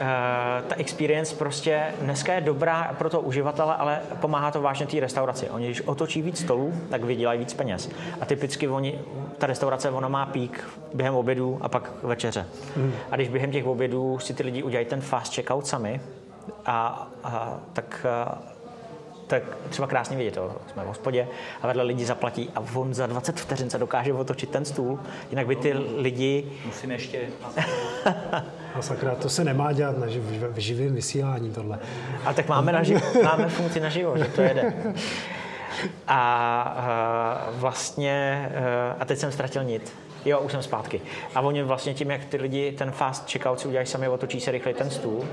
uh, 0.00 0.06
ta 0.68 0.74
experience 0.76 1.36
prostě 1.36 1.82
dneska 2.00 2.32
je 2.32 2.40
dobrá 2.40 2.94
pro 2.98 3.10
toho 3.10 3.22
uživatele, 3.22 3.74
ale 3.76 4.00
pomáhá 4.20 4.50
to 4.50 4.62
vážně 4.62 4.86
té 4.86 5.00
restauraci. 5.00 5.50
Oni, 5.50 5.66
když 5.66 5.80
otočí 5.80 6.22
víc 6.22 6.40
stolů, 6.40 6.74
tak 6.90 7.04
vydělají 7.04 7.38
víc 7.38 7.54
peněz. 7.54 7.90
A 8.20 8.24
typicky 8.24 8.68
oni, 8.68 8.98
ta 9.38 9.46
restaurace, 9.46 9.90
ona 9.90 10.08
má 10.08 10.26
pík 10.26 10.64
během 10.94 11.14
obědu 11.14 11.58
a 11.60 11.68
pak 11.68 11.90
večeře. 12.02 12.46
Mm. 12.76 12.92
A 13.10 13.16
když 13.16 13.28
během 13.28 13.52
těch 13.52 13.66
obědů 13.66 14.18
si 14.18 14.34
ty 14.34 14.42
lidi 14.42 14.62
udělají 14.62 14.86
ten 14.86 15.00
fast 15.00 15.34
checkout 15.34 15.66
sami, 15.66 16.00
a, 16.66 17.08
a 17.24 17.60
tak 17.72 18.06
tak 19.32 19.42
třeba 19.68 19.88
krásně 19.88 20.16
vidět, 20.16 20.36
jo. 20.36 20.56
jsme 20.72 20.84
v 20.84 20.86
hospodě 20.86 21.28
a 21.62 21.66
vedle 21.66 21.82
lidi 21.82 22.04
zaplatí 22.04 22.50
a 22.54 22.62
on 22.74 22.94
za 22.94 23.06
20 23.06 23.40
vteřin 23.40 23.70
se 23.70 23.78
dokáže 23.78 24.12
otočit 24.12 24.50
ten 24.50 24.64
stůl, 24.64 24.98
jinak 25.30 25.46
by 25.46 25.56
ty 25.56 25.72
lidi... 25.96 26.52
Musím 26.66 26.90
ještě... 26.90 27.20
A 28.74 28.82
sakra, 28.82 29.14
to 29.14 29.28
se 29.28 29.44
nemá 29.44 29.72
dělat 29.72 29.98
na 29.98 30.06
živ, 30.06 30.22
v 30.22 30.58
živém 30.58 30.94
vysílání 30.94 31.50
tohle. 31.50 31.78
A 32.24 32.32
tak 32.32 32.48
máme, 32.48 32.72
na 32.72 32.82
živ, 32.82 33.22
máme 33.22 33.48
funkci 33.48 33.80
na 33.80 33.88
živo, 33.88 34.18
že 34.18 34.24
to 34.24 34.42
jede. 34.42 34.72
A, 36.08 36.62
a 36.62 37.50
vlastně, 37.50 38.48
a 38.98 39.04
teď 39.04 39.18
jsem 39.18 39.32
ztratil 39.32 39.64
nit. 39.64 39.92
Jo, 40.24 40.40
už 40.40 40.52
jsem 40.52 40.62
zpátky. 40.62 41.00
A 41.34 41.40
oni 41.40 41.62
vlastně 41.62 41.94
tím, 41.94 42.10
jak 42.10 42.24
ty 42.24 42.36
lidi 42.36 42.72
ten 42.72 42.90
fast 42.90 43.30
checkout 43.30 43.60
si 43.60 43.68
udělají 43.68 43.86
sami, 43.86 44.08
otočí 44.08 44.40
se 44.40 44.50
rychle 44.50 44.74
ten 44.74 44.90
stůl, 44.90 45.24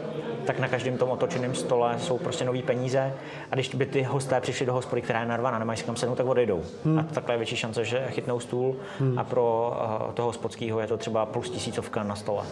tak 0.46 0.60
na 0.60 0.68
každém 0.68 0.98
tom 0.98 1.10
otočeném 1.10 1.56
stole 1.56 1.96
jsou 2.00 2.18
prostě 2.18 2.46
nové 2.46 2.62
peníze 2.62 3.14
a 3.52 3.56
když 3.56 3.76
by 3.76 3.86
ty 3.86 4.02
hosté 4.02 4.42
přišli 4.42 4.66
do 4.66 4.74
hospody, 4.74 5.02
která 5.02 5.20
je 5.20 5.26
narvaná, 5.26 5.60
nemají 5.60 5.78
si 5.78 5.84
kam 5.84 5.96
sednout, 5.96 6.16
tak 6.16 6.26
odejdou. 6.26 6.62
Hmm. 6.86 7.00
A 7.00 7.04
takhle 7.04 7.34
je 7.34 7.38
větší 7.38 7.56
šance, 7.56 7.86
že 7.86 8.06
chytnou 8.10 8.40
stůl 8.40 8.76
hmm. 9.00 9.20
a 9.20 9.24
pro 9.24 9.78
uh, 10.08 10.14
toho 10.14 10.28
hospodského 10.28 10.80
je 10.80 10.88
to 10.88 10.98
třeba 10.98 11.26
plus 11.26 11.50
tisícovka 11.50 12.04
na 12.04 12.16
stole. 12.16 12.44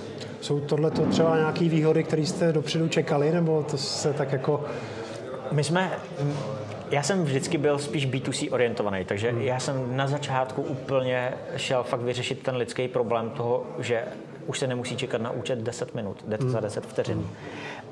Jsou 0.41 0.59
tohle 0.59 0.91
to 0.91 1.05
třeba 1.05 1.37
nějaké 1.37 1.69
výhody, 1.69 2.03
které 2.03 2.21
jste 2.21 2.53
dopředu 2.53 2.87
čekali, 2.87 3.31
nebo 3.31 3.63
to 3.71 3.77
se 3.77 4.13
tak 4.13 4.31
jako... 4.31 4.63
My 5.51 5.63
jsme, 5.63 5.91
já 6.91 7.03
jsem 7.03 7.23
vždycky 7.23 7.57
byl 7.57 7.79
spíš 7.79 8.07
B2C 8.07 8.53
orientovaný, 8.53 9.05
takže 9.05 9.31
hmm. 9.31 9.41
já 9.41 9.59
jsem 9.59 9.97
na 9.97 10.07
začátku 10.07 10.61
úplně 10.61 11.33
šel 11.55 11.83
fakt 11.83 12.01
vyřešit 12.01 12.43
ten 12.43 12.55
lidský 12.55 12.87
problém 12.87 13.29
toho, 13.29 13.63
že 13.79 14.03
už 14.47 14.59
se 14.59 14.67
nemusí 14.67 14.97
čekat 14.97 15.21
na 15.21 15.31
účet 15.31 15.59
10 15.59 15.95
minut, 15.95 16.23
jde 16.27 16.37
to 16.37 16.49
za 16.49 16.59
10 16.59 16.85
vteřin. 16.85 17.27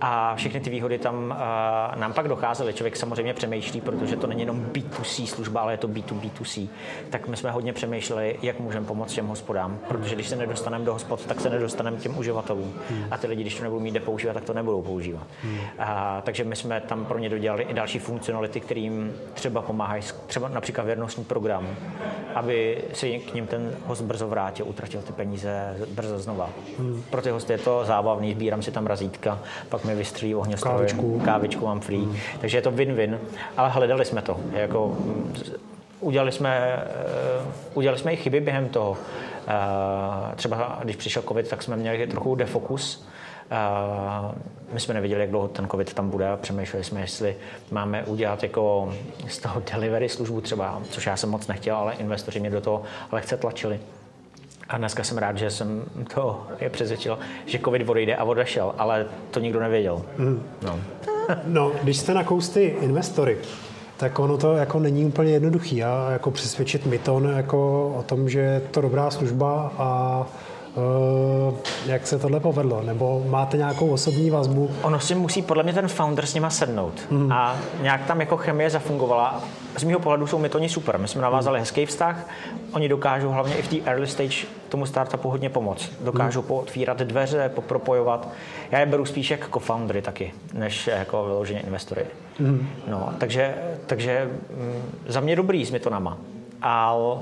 A 0.01 0.35
všechny 0.35 0.59
ty 0.59 0.69
výhody 0.69 0.97
tam 0.97 1.15
uh, 1.15 1.99
nám 1.99 2.13
pak 2.13 2.27
docházely. 2.27 2.73
Člověk 2.73 2.97
samozřejmě 2.97 3.33
přemýšlí, 3.33 3.81
protože 3.81 4.15
to 4.15 4.27
není 4.27 4.41
jenom 4.41 4.65
B2C 4.65 5.25
služba, 5.25 5.61
ale 5.61 5.73
je 5.73 5.77
to 5.77 5.87
B2B2C. 5.87 6.69
Tak 7.09 7.27
my 7.27 7.37
jsme 7.37 7.51
hodně 7.51 7.73
přemýšleli, 7.73 8.39
jak 8.41 8.59
můžeme 8.59 8.85
pomoct 8.85 9.13
těm 9.13 9.27
hospodám, 9.27 9.79
protože 9.87 10.15
když 10.15 10.27
se 10.27 10.35
nedostaneme 10.35 10.85
do 10.85 10.93
hospod, 10.93 11.25
tak 11.25 11.41
se 11.41 11.49
nedostaneme 11.49 11.97
těm 11.97 12.17
uživatelům. 12.17 12.73
A 13.11 13.17
ty 13.17 13.27
lidi, 13.27 13.41
když 13.41 13.55
to 13.55 13.63
nebudou 13.63 13.81
mít 13.81 13.91
kde 13.91 13.99
používat, 13.99 14.33
tak 14.33 14.43
to 14.43 14.53
nebudou 14.53 14.81
používat. 14.81 15.27
A, 15.79 16.21
takže 16.25 16.43
my 16.43 16.55
jsme 16.55 16.81
tam 16.81 17.05
pro 17.05 17.19
ně 17.19 17.29
dodělali 17.29 17.63
i 17.63 17.73
další 17.73 17.99
funkcionality, 17.99 18.59
kterým 18.59 19.13
třeba 19.33 19.61
pomáhají, 19.61 20.03
třeba 20.27 20.47
například 20.47 20.83
věrnostní 20.83 21.23
program, 21.23 21.67
aby 22.35 22.83
se 22.93 23.07
k 23.07 23.33
ním 23.33 23.47
ten 23.47 23.75
host 23.85 24.01
brzo 24.01 24.27
vrátil, 24.27 24.65
utratil 24.69 25.01
ty 25.01 25.13
peníze 25.13 25.77
brzo 25.93 26.19
znova. 26.19 26.49
Pro 27.09 27.21
ty 27.21 27.29
hosty 27.29 27.53
je 27.53 27.57
to 27.57 27.85
zábavný, 27.85 28.33
sbírám 28.33 28.61
si 28.61 28.71
tam 28.71 28.87
razítka, 28.87 29.39
pak 29.69 29.84
mi 29.85 29.95
vystřílí 29.95 30.35
ohňostroj, 30.35 30.73
Kávičku. 30.75 31.19
kávičku 31.25 31.65
mám 31.65 31.79
free. 31.79 32.07
Takže 32.41 32.57
je 32.57 32.61
to 32.61 32.71
win-win, 32.71 33.17
ale 33.57 33.69
hledali 33.69 34.05
jsme 34.05 34.21
to. 34.21 34.39
Jako, 34.51 34.97
udělali 35.99 36.31
jsme, 36.31 36.83
eh, 36.87 37.45
udělali 37.73 37.99
jsme 37.99 38.13
i 38.13 38.17
chyby 38.17 38.39
během 38.39 38.69
toho. 38.69 38.97
Eh, 39.47 40.35
Třeba 40.35 40.79
když 40.83 40.95
přišel 40.95 41.23
covid, 41.23 41.47
tak 41.49 41.63
jsme 41.63 41.75
měli 41.77 42.07
trochu 42.07 42.35
defokus. 42.35 43.07
Eh, 43.51 44.35
My 44.73 44.79
jsme 44.79 44.93
nevěděli, 44.93 45.21
jak 45.21 45.29
dlouho 45.29 45.47
ten 45.47 45.67
covid 45.67 45.93
tam 45.93 46.09
bude 46.09 46.29
a 46.29 46.37
přemýšleli 46.37 46.83
jsme, 46.83 47.01
jestli 47.01 47.35
máme 47.71 48.03
udělat 48.03 48.43
jako 48.43 48.93
z 49.27 49.37
toho 49.37 49.61
delivery 49.73 50.09
službu 50.09 50.41
třeba, 50.41 50.81
což 50.89 51.05
já 51.05 51.17
jsem 51.17 51.29
moc 51.29 51.47
nechtěl, 51.47 51.75
ale 51.75 51.93
investoři 51.93 52.39
mě 52.39 52.49
do 52.49 52.61
toho 52.61 52.81
lehce 53.11 53.37
tlačili. 53.37 53.79
A 54.69 54.77
dneska 54.77 55.03
jsem 55.03 55.17
rád, 55.17 55.37
že 55.37 55.51
jsem 55.51 55.83
to 56.13 56.47
je 56.59 56.69
přesvědčil, 56.69 57.19
že 57.45 57.59
covid 57.59 57.89
odejde 57.89 58.15
a 58.15 58.23
odešel, 58.23 58.75
ale 58.77 59.05
to 59.31 59.39
nikdo 59.39 59.59
nevěděl. 59.59 60.01
No. 60.61 60.79
No, 61.45 61.71
když 61.83 61.97
jste 61.97 62.13
nakous 62.13 62.49
ty 62.49 62.63
investory, 62.63 63.37
tak 63.97 64.19
ono 64.19 64.37
to 64.37 64.53
jako 64.53 64.79
není 64.79 65.05
úplně 65.05 65.31
jednoduchý. 65.31 65.83
A 65.83 66.07
jako 66.11 66.31
přesvědčit 66.31 66.85
Myton 66.85 67.33
jako 67.35 67.89
o 67.97 68.03
tom, 68.03 68.29
že 68.29 68.39
je 68.39 68.61
to 68.71 68.81
dobrá 68.81 69.11
služba 69.11 69.73
a 69.77 70.27
jak 71.85 72.07
se 72.07 72.19
tohle 72.19 72.39
povedlo? 72.39 72.81
Nebo 72.81 73.23
máte 73.27 73.57
nějakou 73.57 73.87
osobní 73.89 74.29
vazbu? 74.29 74.69
Ono 74.81 74.99
si 74.99 75.15
musí 75.15 75.41
podle 75.41 75.63
mě 75.63 75.73
ten 75.73 75.87
founder 75.87 76.25
s 76.25 76.33
nima 76.33 76.49
sednout. 76.49 77.01
Mm. 77.09 77.31
A 77.31 77.55
nějak 77.81 78.05
tam 78.05 78.19
jako 78.19 78.37
chemie 78.37 78.69
zafungovala. 78.69 79.43
Z 79.77 79.83
mého 79.83 79.99
pohledu 79.99 80.27
jsou 80.27 80.39
Mytoni 80.39 80.69
super. 80.69 80.97
My 80.97 81.07
jsme 81.07 81.21
navázali 81.21 81.59
hezký 81.59 81.85
vztah. 81.85 82.27
Oni 82.73 82.89
dokážou 82.89 83.29
hlavně 83.29 83.55
i 83.55 83.61
v 83.61 83.67
té 83.67 83.91
early 83.91 84.07
stage 84.07 84.47
tomu 84.69 84.85
startupu 84.85 85.29
hodně 85.29 85.49
pomoct. 85.49 85.91
Dokážou 86.03 86.41
mm. 86.41 86.47
pootvírat 86.47 86.97
dveře, 86.97 87.51
popropojovat. 87.55 88.29
Já 88.71 88.79
je 88.79 88.85
beru 88.85 89.05
spíš 89.05 89.31
jako 89.31 89.59
co-foundery 89.59 90.01
taky, 90.01 90.33
než 90.53 90.87
jako 90.87 91.25
vyloženě 91.25 91.59
investory. 91.59 92.05
Mm. 92.39 92.69
No, 92.87 93.09
takže, 93.17 93.55
takže 93.85 94.29
mm, 94.57 94.83
za 95.07 95.19
mě 95.19 95.35
dobrý 95.35 95.65
s 95.65 95.71
Mytonama. 95.71 96.17
Ale 96.61 97.17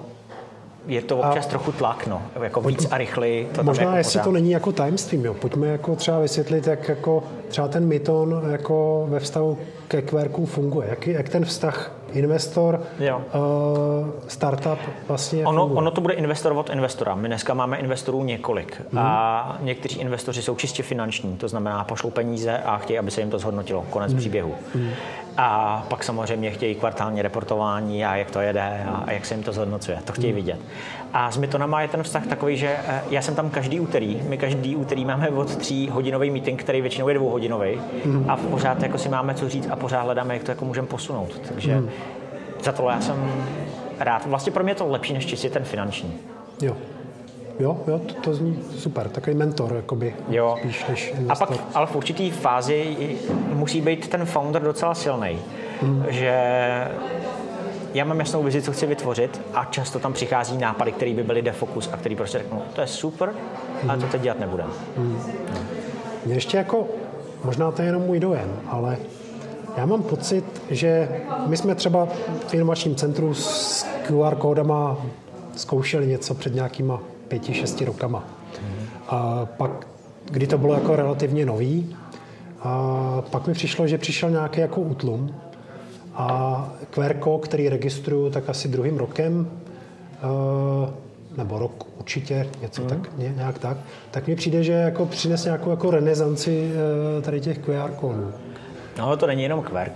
je 0.88 1.02
to 1.02 1.18
občas 1.18 1.46
a 1.46 1.50
trochu 1.50 1.72
tlak, 1.72 2.08
no. 2.08 2.22
Jako 2.44 2.62
víc 2.62 2.88
a 2.92 2.98
rychleji. 2.98 3.50
To 3.56 3.64
Možná, 3.64 3.84
jako 3.84 3.98
jestli 3.98 4.12
pořád. 4.20 4.24
to 4.24 4.32
není 4.32 4.52
jako 4.52 4.72
timestream, 4.72 5.26
jo. 5.26 5.34
Pojďme 5.34 5.68
jako 5.68 5.96
třeba 5.96 6.20
vysvětlit, 6.20 6.68
jak 6.68 6.90
jako 6.90 7.24
třeba 7.48 7.68
ten 7.68 7.88
Myton 7.88 8.42
jako 8.52 9.06
ve 9.10 9.20
vztahu 9.20 9.58
ke 9.88 10.02
QRku 10.02 10.46
funguje. 10.46 10.88
Jak, 10.90 11.08
jak 11.08 11.30
ten 11.30 11.46
vztah 11.46 11.92
investor, 12.14 12.82
Jo. 13.00 13.18
Uh, 13.36 14.08
startup 14.28 14.80
vlastně 15.08 15.46
Ono, 15.46 15.62
funguje. 15.62 15.78
ono 15.78 15.92
to 15.92 16.02
bude 16.02 16.14
investor 16.14 16.52
od 16.54 16.70
investora. 16.70 17.16
My 17.16 17.28
dneska 17.28 17.54
máme 17.54 17.78
investorů 17.78 18.24
několik 18.24 18.82
Mhm. 18.92 18.98
a 19.06 19.58
někteří 19.62 20.00
investoři 20.00 20.42
jsou 20.42 20.56
čistě 20.56 20.84
finanční, 20.84 21.38
to 21.38 21.48
znamená 21.48 21.84
pošlou 21.84 22.10
peníze 22.10 22.58
a 22.58 22.78
chtějí, 22.78 23.00
aby 23.00 23.12
se 23.12 23.22
jim 23.22 23.30
to 23.30 23.40
zhodnotilo, 23.40 23.86
konec 23.90 24.12
Mhm. 24.12 24.20
příběhu. 24.20 24.56
A 25.38 25.84
pak 25.90 26.04
samozřejmě 26.04 26.52
chtějí 26.52 26.76
kvartální 26.76 27.22
reportování 27.22 28.06
a 28.06 28.16
jak 28.16 28.32
to 28.32 28.40
jede 28.42 28.86
a, 28.90 29.04
a 29.08 29.12
jak 29.12 29.26
se 29.26 29.34
jim 29.34 29.44
to 29.44 29.52
zhodnocuje. 29.54 29.98
To 30.06 30.14
chtějí 30.14 30.34
vidět. 30.34 30.60
A 31.14 31.32
s 31.32 31.38
Mytonama 31.38 31.82
je 31.82 31.88
ten 31.88 32.04
vztah 32.04 32.28
takový, 32.28 32.58
že 32.58 32.76
eh, 32.88 33.02
já 33.10 33.22
jsem 33.22 33.36
tam 33.36 33.50
každý 33.50 33.80
úterý. 33.80 34.22
My 34.30 34.38
každý 34.38 34.76
úterý 34.76 35.06
máme 35.06 35.30
od 35.30 35.56
tří 35.56 35.90
hodinový 35.90 36.30
meeting, 36.32 36.60
který 36.64 36.82
většinou 36.82 37.08
je 37.08 37.16
dvouhodinový 37.16 37.82
Mhm. 38.06 38.30
a 38.30 38.38
pořád 38.38 38.84
jako 38.84 38.98
si 38.98 39.10
máme 39.10 39.34
co 39.34 39.50
říct 39.50 39.68
a 39.72 39.76
pořád 39.76 40.02
hledáme, 40.02 40.34
jak 40.34 40.44
to 40.44 40.52
jako 40.52 40.66
můžeme 40.66 40.88
posunout. 40.88 41.42
Takže 41.50 41.76
Mhm. 41.76 41.90
za 42.64 42.72
to 42.72 42.90
já 42.90 43.02
jsem 43.02 43.32
rád. 44.00 44.26
Vlastně 44.26 44.52
pro 44.52 44.64
mě 44.64 44.72
je 44.72 44.76
to 44.76 44.88
lepší 44.88 45.14
než 45.14 45.26
čistě 45.26 45.50
ten 45.50 45.64
finanční. 45.64 46.14
Jo. 46.62 46.76
Jo, 47.60 47.78
jo, 47.88 48.00
to, 48.00 48.14
to 48.14 48.34
zní 48.34 48.60
super. 48.78 49.10
Takový 49.10 49.36
mentor, 49.36 49.74
jakoby, 49.76 50.16
Jo. 50.30 50.56
spíš 50.60 50.86
než 50.90 51.14
A 51.16 51.20
investor. 51.20 51.48
pak, 51.48 51.60
ale 51.74 51.88
v 51.88 51.96
určitý 51.96 52.32
fázi 52.32 52.98
musí 53.54 53.82
být 53.82 54.08
ten 54.08 54.26
founder 54.26 54.62
docela 54.62 54.96
silný, 54.96 55.38
Hmm. 55.82 56.06
že 56.10 56.38
já 57.94 58.06
mám 58.06 58.20
jasnou 58.20 58.44
vizi, 58.44 58.62
co 58.62 58.72
chci 58.72 58.86
vytvořit 58.86 59.42
a 59.54 59.66
často 59.66 60.00
tam 60.00 60.14
přichází 60.14 60.58
nápady, 60.58 60.92
které 60.92 61.14
by 61.14 61.24
byly 61.24 61.42
defokus 61.42 61.90
a 61.94 61.98
který 61.98 62.16
prostě 62.16 62.38
řeknou, 62.38 62.62
to 62.76 62.82
je 62.82 62.88
super, 62.88 63.34
ale 63.90 63.98
to 63.98 64.06
teď 64.08 64.22
dělat 64.22 64.40
nebudeme. 64.40 64.70
Mě 66.26 66.34
ještě 66.36 66.58
jako, 66.58 66.88
možná 67.44 67.72
to 67.72 67.82
je 67.82 67.86
jenom 67.88 68.02
můj 68.02 68.20
dojem, 68.20 68.52
ale 68.70 68.98
já 69.78 69.86
mám 69.86 70.04
pocit, 70.04 70.62
že 70.70 71.10
my 71.48 71.58
jsme 71.58 71.76
třeba 71.76 72.08
v 72.48 72.54
inovačním 72.54 72.96
centru 72.96 73.34
s 73.34 73.86
QR 74.08 74.36
kódama 74.36 74.98
zkoušeli 75.56 76.08
něco 76.08 76.34
před 76.34 76.56
nějakýma 76.56 77.00
pěti, 77.34 77.54
šesti 77.54 77.86
rokama. 77.86 78.24
A 79.08 79.46
pak, 79.46 79.88
kdy 80.32 80.48
to 80.48 80.58
bylo 80.58 80.74
jako 80.74 80.96
relativně 80.96 81.46
nový, 81.46 81.96
a 82.62 83.24
pak 83.32 83.48
mi 83.48 83.54
přišlo, 83.54 83.88
že 83.88 83.98
přišel 83.98 84.30
nějaký 84.30 84.60
jako 84.62 84.82
útlum 84.82 85.36
a 86.14 86.70
QR 86.90 87.14
kód, 87.14 87.48
který 87.48 87.70
registruju 87.70 88.30
tak 88.30 88.50
asi 88.50 88.68
druhým 88.68 88.98
rokem, 88.98 89.52
nebo 91.38 91.60
rok 91.60 91.86
určitě, 92.00 92.48
něco 92.62 92.82
mm. 92.82 92.88
tak, 92.88 93.18
ně- 93.18 93.34
nějak 93.36 93.60
tak, 93.60 93.78
tak 94.12 94.28
mi 94.28 94.36
přijde, 94.36 94.64
že 94.64 94.74
jako 94.74 95.06
přines 95.06 95.46
nějakou 95.46 95.70
jako 95.70 95.92
renesanci 95.92 96.72
eh, 96.72 97.22
tady 97.22 97.42
těch 97.42 97.58
QR 97.60 97.92
kódů. 97.92 98.32
No, 98.98 99.18
to 99.18 99.28
není 99.28 99.44
jenom 99.44 99.62
QR. 99.62 99.90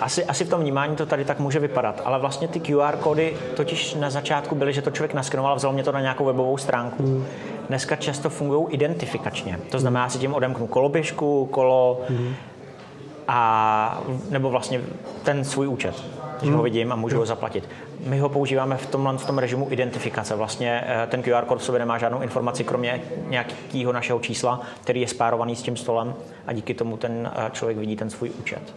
Asi, 0.00 0.24
asi 0.24 0.44
v 0.44 0.48
tom 0.48 0.60
vnímání 0.60 0.96
to 0.96 1.06
tady 1.06 1.24
tak 1.24 1.38
může 1.38 1.58
vypadat, 1.58 2.02
ale 2.04 2.18
vlastně 2.18 2.48
ty 2.48 2.60
QR 2.60 2.96
kódy 2.96 3.36
totiž 3.56 3.94
na 3.94 4.10
začátku 4.10 4.54
byly, 4.54 4.72
že 4.72 4.82
to 4.82 4.90
člověk 4.90 5.14
naskenoval 5.14 5.52
a 5.52 5.54
vzal 5.54 5.72
mě 5.72 5.82
to 5.82 5.92
na 5.92 6.00
nějakou 6.00 6.24
webovou 6.24 6.56
stránku. 6.56 7.02
Hmm. 7.02 7.26
Dneska 7.68 7.96
často 7.96 8.30
fungují 8.30 8.66
identifikačně. 8.70 9.58
To 9.70 9.78
znamená, 9.78 10.04
já 10.04 10.08
si 10.10 10.18
tím 10.18 10.34
odemknu 10.34 10.66
koloběžku, 10.66 11.46
kolo 11.46 12.00
Hmm. 12.08 12.34
a 13.28 14.02
nebo 14.30 14.50
vlastně 14.50 14.80
ten 15.22 15.44
svůj 15.44 15.68
účet, 15.68 16.04
že 16.42 16.46
Hmm. 16.46 16.56
ho 16.56 16.62
vidím 16.62 16.92
a 16.92 16.96
můžu 16.96 17.18
ho 17.18 17.26
zaplatit. 17.26 17.68
My 18.06 18.18
ho 18.18 18.28
používáme 18.28 18.76
v 18.76 18.86
tomhle 18.86 19.18
v 19.18 19.26
tom 19.26 19.38
režimu 19.38 19.66
identifikace. 19.70 20.34
Vlastně 20.34 20.84
eh, 20.86 21.06
ten 21.06 21.22
QR 21.22 21.44
kód 21.44 21.58
v 21.58 21.64
sobě 21.64 21.78
nemá 21.78 21.98
žádnou 21.98 22.20
informaci, 22.20 22.64
kromě 22.64 23.02
nějakého 23.28 23.92
našeho 23.92 24.20
čísla, 24.20 24.60
který 24.82 25.00
je 25.00 25.08
spárovaný 25.08 25.56
s 25.56 25.62
tím 25.62 25.76
stolem 25.76 26.14
a 26.46 26.52
díky 26.52 26.74
tomu 26.74 26.96
ten 26.96 27.30
eh, 27.36 27.50
člověk 27.52 27.78
vidí 27.78 27.96
ten 27.96 28.10
svůj 28.10 28.30
účet. 28.40 28.74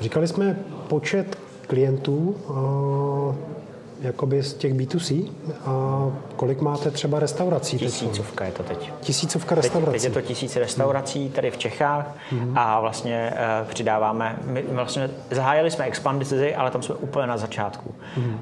Říkali 0.00 0.28
jsme 0.28 0.56
počet 0.88 1.38
klientů, 1.66 2.36
eh, 2.50 3.59
jakoby 4.00 4.42
z 4.42 4.54
těch 4.54 4.74
B2C, 4.74 5.30
a 5.64 6.06
kolik 6.36 6.60
máte 6.60 6.90
třeba 6.90 7.18
restaurací? 7.18 7.78
teď? 7.78 7.86
Tisícovka 7.88 8.44
je 8.44 8.52
to 8.52 8.62
teď. 8.62 8.92
Tisícovka 9.00 9.54
Teď, 9.54 9.64
restaurací. 9.64 9.92
teď 9.92 10.04
je 10.04 10.10
to 10.10 10.20
tisíc 10.20 10.56
restaurací 10.56 11.28
tady 11.30 11.50
v 11.50 11.58
Čechách 11.58 12.14
a 12.54 12.80
vlastně 12.80 13.32
uh, 13.62 13.68
přidáváme, 13.68 14.36
my 14.46 14.64
vlastně 14.70 15.10
zahájili 15.30 15.70
jsme 15.70 15.84
expandici, 15.84 16.54
ale 16.54 16.70
tam 16.70 16.82
jsme 16.82 16.94
úplně 16.94 17.26
na 17.26 17.36
začátku. 17.36 17.94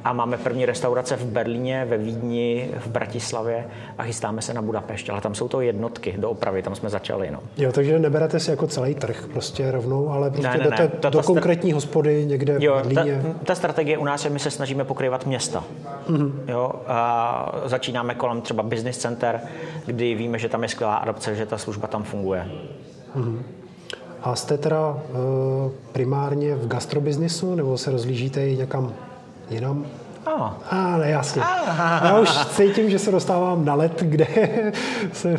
A 0.05 0.13
máme 0.13 0.37
první 0.37 0.67
restaurace 0.67 1.17
v 1.17 1.25
Berlíně, 1.25 1.87
ve 1.91 1.99
Vídni, 1.99 2.71
v 2.79 2.87
Bratislavě 2.87 3.65
a 3.99 4.03
chystáme 4.03 4.43
se 4.43 4.55
na 4.55 4.63
Budapešť, 4.63 5.09
ale 5.11 5.21
tam 5.21 5.35
jsou 5.35 5.49
to 5.49 5.61
jednotky 5.61 6.15
do 6.19 6.31
opravy, 6.31 6.63
tam 6.63 6.75
jsme 6.75 6.89
začali. 6.91 7.31
No. 7.31 7.39
Jo, 7.57 7.73
takže 7.73 7.99
neberete 7.99 8.41
si 8.41 8.51
jako 8.51 8.67
celý 8.67 8.95
trh 8.95 9.27
prostě 9.33 9.71
rovnou, 9.71 10.09
ale 10.11 10.31
prostě 10.31 10.49
Ne, 10.49 10.59
ne, 10.59 10.65
ne. 10.65 10.71
jdete 10.71 10.89
Ta- 10.89 11.11
do 11.11 11.19
ta- 11.19 11.25
konkrétní 11.25 11.73
hospody 11.73 12.27
někde 12.27 12.57
Jo, 12.61 12.75
v 12.79 12.83
ta, 12.83 12.89
Berlíně. 12.95 13.23
ta 13.45 13.55
strategie 13.55 13.99
u 13.99 14.05
nás 14.05 14.25
je, 14.25 14.31
my 14.31 14.39
se 14.39 14.51
snažíme 14.51 14.85
pokrývat 14.85 15.27
města. 15.27 15.48
Mm-hmm. 15.57 16.33
Jo, 16.49 16.73
a 16.87 17.53
začínáme 17.65 18.15
kolem 18.15 18.41
třeba 18.41 18.63
business 18.63 18.99
center, 18.99 19.41
kdy 19.87 20.15
víme, 20.15 20.39
že 20.39 20.49
tam 20.49 20.63
je 20.63 20.69
skvělá 20.69 20.97
adopce, 20.97 21.35
že 21.35 21.47
ta 21.47 21.59
služba 21.59 21.89
tam 21.89 22.03
funguje. 22.03 22.51
A 24.23 24.35
jste 24.35 24.59
teda 24.59 24.89
uh, 24.89 24.97
primárně 25.93 26.55
v 26.55 26.69
gastrobiznisu, 26.69 27.55
nebo 27.55 27.79
se 27.79 27.91
rozlížíte 27.91 28.49
i 28.49 28.57
někam 28.57 28.93
jinam? 29.51 29.87
Ano. 30.27 30.57
A 30.71 30.97
ne, 30.97 31.11
jasně. 31.11 31.43
Já 32.05 32.19
už 32.21 32.47
cítím, 32.47 32.91
že 32.91 32.99
se 32.99 33.11
dostávám 33.11 33.65
na 33.65 33.75
let, 33.75 34.03
kde 34.03 34.27
se 35.13 35.37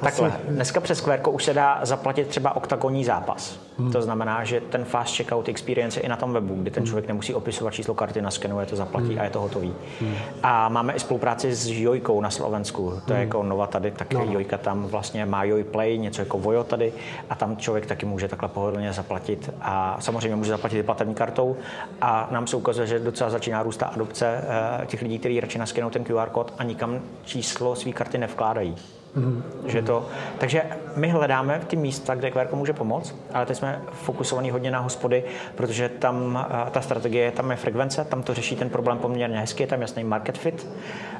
Takhle, 0.00 0.28
asi... 0.28 0.38
dneska 0.48 0.80
přes 0.80 1.00
Querko 1.00 1.30
už 1.30 1.44
se 1.44 1.54
dá 1.54 1.80
zaplatit 1.82 2.28
třeba 2.28 2.56
oktagonní 2.56 3.04
zápas. 3.04 3.60
Hmm. 3.78 3.92
To 3.92 4.02
znamená, 4.02 4.44
že 4.44 4.60
ten 4.60 4.84
fast 4.84 5.16
checkout 5.16 5.48
experience 5.48 6.00
je 6.00 6.04
i 6.04 6.08
na 6.08 6.16
tom 6.16 6.32
webu, 6.32 6.54
kdy 6.54 6.70
ten 6.70 6.86
člověk 6.86 7.08
nemusí 7.08 7.34
opisovat 7.34 7.74
číslo 7.74 7.94
karty, 7.94 8.22
naskenuje 8.22 8.66
to, 8.66 8.76
zaplatí 8.76 9.08
hmm. 9.08 9.20
a 9.20 9.24
je 9.24 9.30
to 9.30 9.40
hotový. 9.40 9.74
Hmm. 10.00 10.14
A 10.42 10.68
máme 10.68 10.92
i 10.92 11.00
spolupráci 11.00 11.54
s 11.54 11.68
Jojkou 11.68 12.20
na 12.20 12.30
Slovensku. 12.30 13.00
To 13.06 13.12
je 13.12 13.18
hmm. 13.18 13.28
jako 13.28 13.42
Nova 13.42 13.66
tady, 13.66 13.90
tak 13.90 14.14
no. 14.14 14.24
Jojka 14.24 14.58
tam 14.58 14.86
vlastně 14.86 15.26
má 15.26 15.44
Joj 15.44 15.64
Play, 15.64 15.98
něco 15.98 16.22
jako 16.22 16.38
Vojo 16.38 16.64
tady 16.64 16.92
a 17.30 17.34
tam 17.34 17.56
člověk 17.56 17.86
taky 17.86 18.06
může 18.06 18.28
takhle 18.28 18.48
pohodlně 18.48 18.92
zaplatit 18.92 19.50
a 19.60 19.96
samozřejmě 20.00 20.36
může 20.36 20.50
zaplatit 20.50 20.78
i 20.78 20.82
platební 20.82 21.14
kartou 21.14 21.56
a 22.00 22.28
nám 22.30 22.46
se 22.46 22.56
ukazuje, 22.56 22.86
že 22.86 22.98
docela 22.98 23.30
začíná 23.30 23.62
růst 23.62 23.76
ta 23.76 23.86
adopce 23.86 24.44
eh, 24.82 24.86
těch 24.86 25.02
lidí, 25.02 25.18
kteří 25.18 25.40
radši 25.40 25.58
naskenou 25.58 25.90
ten 25.90 26.04
QR 26.04 26.28
kód 26.28 26.54
a 26.58 26.62
nikam 26.64 27.00
číslo 27.24 27.76
své 27.76 27.92
karty 27.92 28.18
nevkládají. 28.18 28.76
Mm-hmm. 29.16 29.42
Že 29.66 29.82
to, 29.82 30.06
takže 30.38 30.62
my 30.96 31.08
hledáme 31.08 31.60
ty 31.66 31.76
místa, 31.76 32.14
kde 32.14 32.30
QR 32.30 32.46
může 32.52 32.72
pomoct, 32.72 33.14
ale 33.32 33.46
teď 33.46 33.56
jsme 33.56 33.80
fokusovaní 33.92 34.50
hodně 34.50 34.70
na 34.70 34.78
hospody, 34.78 35.24
protože 35.54 35.88
tam 35.88 36.46
ta 36.70 36.80
strategie, 36.80 37.30
tam 37.30 37.50
je 37.50 37.56
frekvence, 37.56 38.04
tam 38.04 38.22
to 38.22 38.34
řeší 38.34 38.56
ten 38.56 38.70
problém 38.70 38.98
poměrně 38.98 39.38
hezky, 39.38 39.62
je 39.62 39.66
tam 39.66 39.80
jasný 39.80 40.04
market 40.04 40.38
fit 40.38 40.66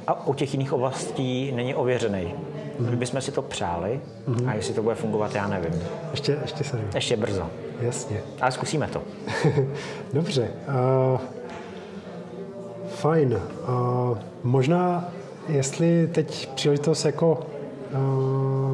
a 0.06 0.26
u 0.26 0.34
těch 0.34 0.54
jiných 0.54 0.72
oblastí 0.72 1.52
není 1.52 1.74
ověřený. 1.74 2.34
Mm-hmm. 2.34 2.86
Kdybychom 2.86 3.20
si 3.20 3.32
to 3.32 3.42
přáli 3.42 4.00
mm-hmm. 4.28 4.48
a 4.48 4.54
jestli 4.54 4.74
to 4.74 4.82
bude 4.82 4.94
fungovat, 4.94 5.34
já 5.34 5.48
nevím. 5.48 5.82
Ještě, 6.10 6.38
ještě 6.42 6.64
se 6.64 6.80
Ještě 6.94 7.16
brzo. 7.16 7.50
Jasně. 7.80 8.20
Ale 8.40 8.52
zkusíme 8.52 8.88
to. 8.88 9.02
Dobře. 10.12 10.48
Uh, 11.12 11.20
fajn. 12.88 13.40
Uh, 13.68 14.18
možná, 14.42 15.08
jestli 15.48 16.08
teď 16.12 16.48
příležitost 16.54 17.04
jako 17.04 17.46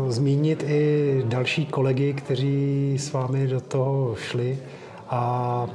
zmínit 0.09 0.63
i 0.63 1.23
další 1.27 1.67
kolegy, 1.67 2.13
kteří 2.13 2.97
s 2.99 3.13
vámi 3.13 3.47
do 3.47 3.61
toho 3.61 4.15
šli 4.17 4.59
a 5.09 5.67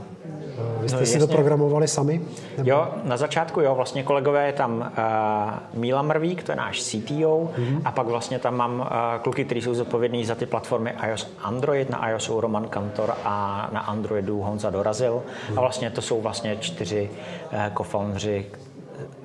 uh, 0.76 0.82
vy 0.82 0.90
jste 0.90 1.00
no, 1.00 1.06
si 1.06 1.14
jasně. 1.14 1.28
to 1.28 1.34
programovali 1.34 1.88
sami? 1.88 2.22
Nebo? 2.58 2.70
Jo, 2.70 2.88
na 3.04 3.18
začátku 3.18 3.62
jo, 3.62 3.76
vlastně 3.76 4.04
kolegové 4.04 4.46
je 4.46 4.54
tam 4.54 4.92
uh, 5.74 5.80
Míla 5.82 6.02
Mrvík, 6.02 6.44
to 6.44 6.52
je 6.52 6.56
náš 6.56 6.84
CTO, 6.84 7.50
mm-hmm. 7.58 7.82
a 7.86 7.92
pak 7.92 8.08
vlastně 8.08 8.40
tam 8.40 8.56
mám 8.56 8.80
uh, 8.80 8.88
kluky, 9.22 9.46
kteří 9.46 9.62
jsou 9.62 9.74
zodpovědní 9.74 10.26
za 10.26 10.36
ty 10.36 10.46
platformy 10.46 10.94
iOS 11.08 11.34
Android, 11.42 11.90
na 11.90 12.10
iOSu 12.10 12.42
Roman 12.42 12.68
Kantor 12.68 13.14
a 13.24 13.70
na 13.74 13.80
Androidu 13.80 14.42
Honza 14.42 14.70
Dorazil. 14.70 15.24
Mm-hmm. 15.24 15.58
A 15.58 15.62
vlastně 15.62 15.90
to 15.90 16.02
jsou 16.02 16.22
vlastně 16.22 16.58
čtyři 16.60 17.10
uh, 17.54 17.60
co-foundři, 17.78 18.46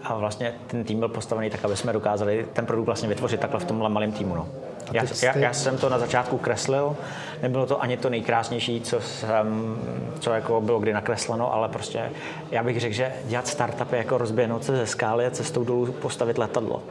a 0.04 0.14
vlastně 0.14 0.54
ten 0.66 0.84
tým 0.84 0.98
byl 0.98 1.08
postavený 1.08 1.50
tak, 1.50 1.64
aby 1.64 1.76
jsme 1.76 1.92
dokázali 1.92 2.46
ten 2.52 2.66
produkt 2.66 2.86
vlastně 2.86 3.08
vytvořit 3.08 3.40
takhle 3.40 3.60
v 3.60 3.64
tomhle 3.64 3.88
malém 3.88 4.12
týmu. 4.12 4.34
No. 4.34 4.48
Já, 4.92 5.02
já, 5.22 5.38
já, 5.38 5.52
jsem 5.52 5.78
to 5.78 5.88
na 5.88 5.98
začátku 5.98 6.38
kreslil, 6.38 6.96
nebylo 7.42 7.66
to 7.66 7.82
ani 7.82 7.96
to 7.96 8.10
nejkrásnější, 8.10 8.80
co, 8.80 9.00
jsem, 9.00 9.76
co 10.20 10.30
jako 10.30 10.60
bylo 10.60 10.78
kdy 10.78 10.92
nakresleno, 10.92 11.54
ale 11.54 11.68
prostě 11.68 12.10
já 12.50 12.62
bych 12.62 12.80
řekl, 12.80 12.94
že 12.94 13.12
dělat 13.24 13.46
startupy 13.46 13.96
jako 13.96 14.18
rozběhnout 14.18 14.64
se 14.64 14.76
ze 14.76 14.86
skály 14.86 15.26
a 15.26 15.30
cestou 15.30 15.64
dolů 15.64 15.86
postavit 15.86 16.38
letadlo. 16.38 16.82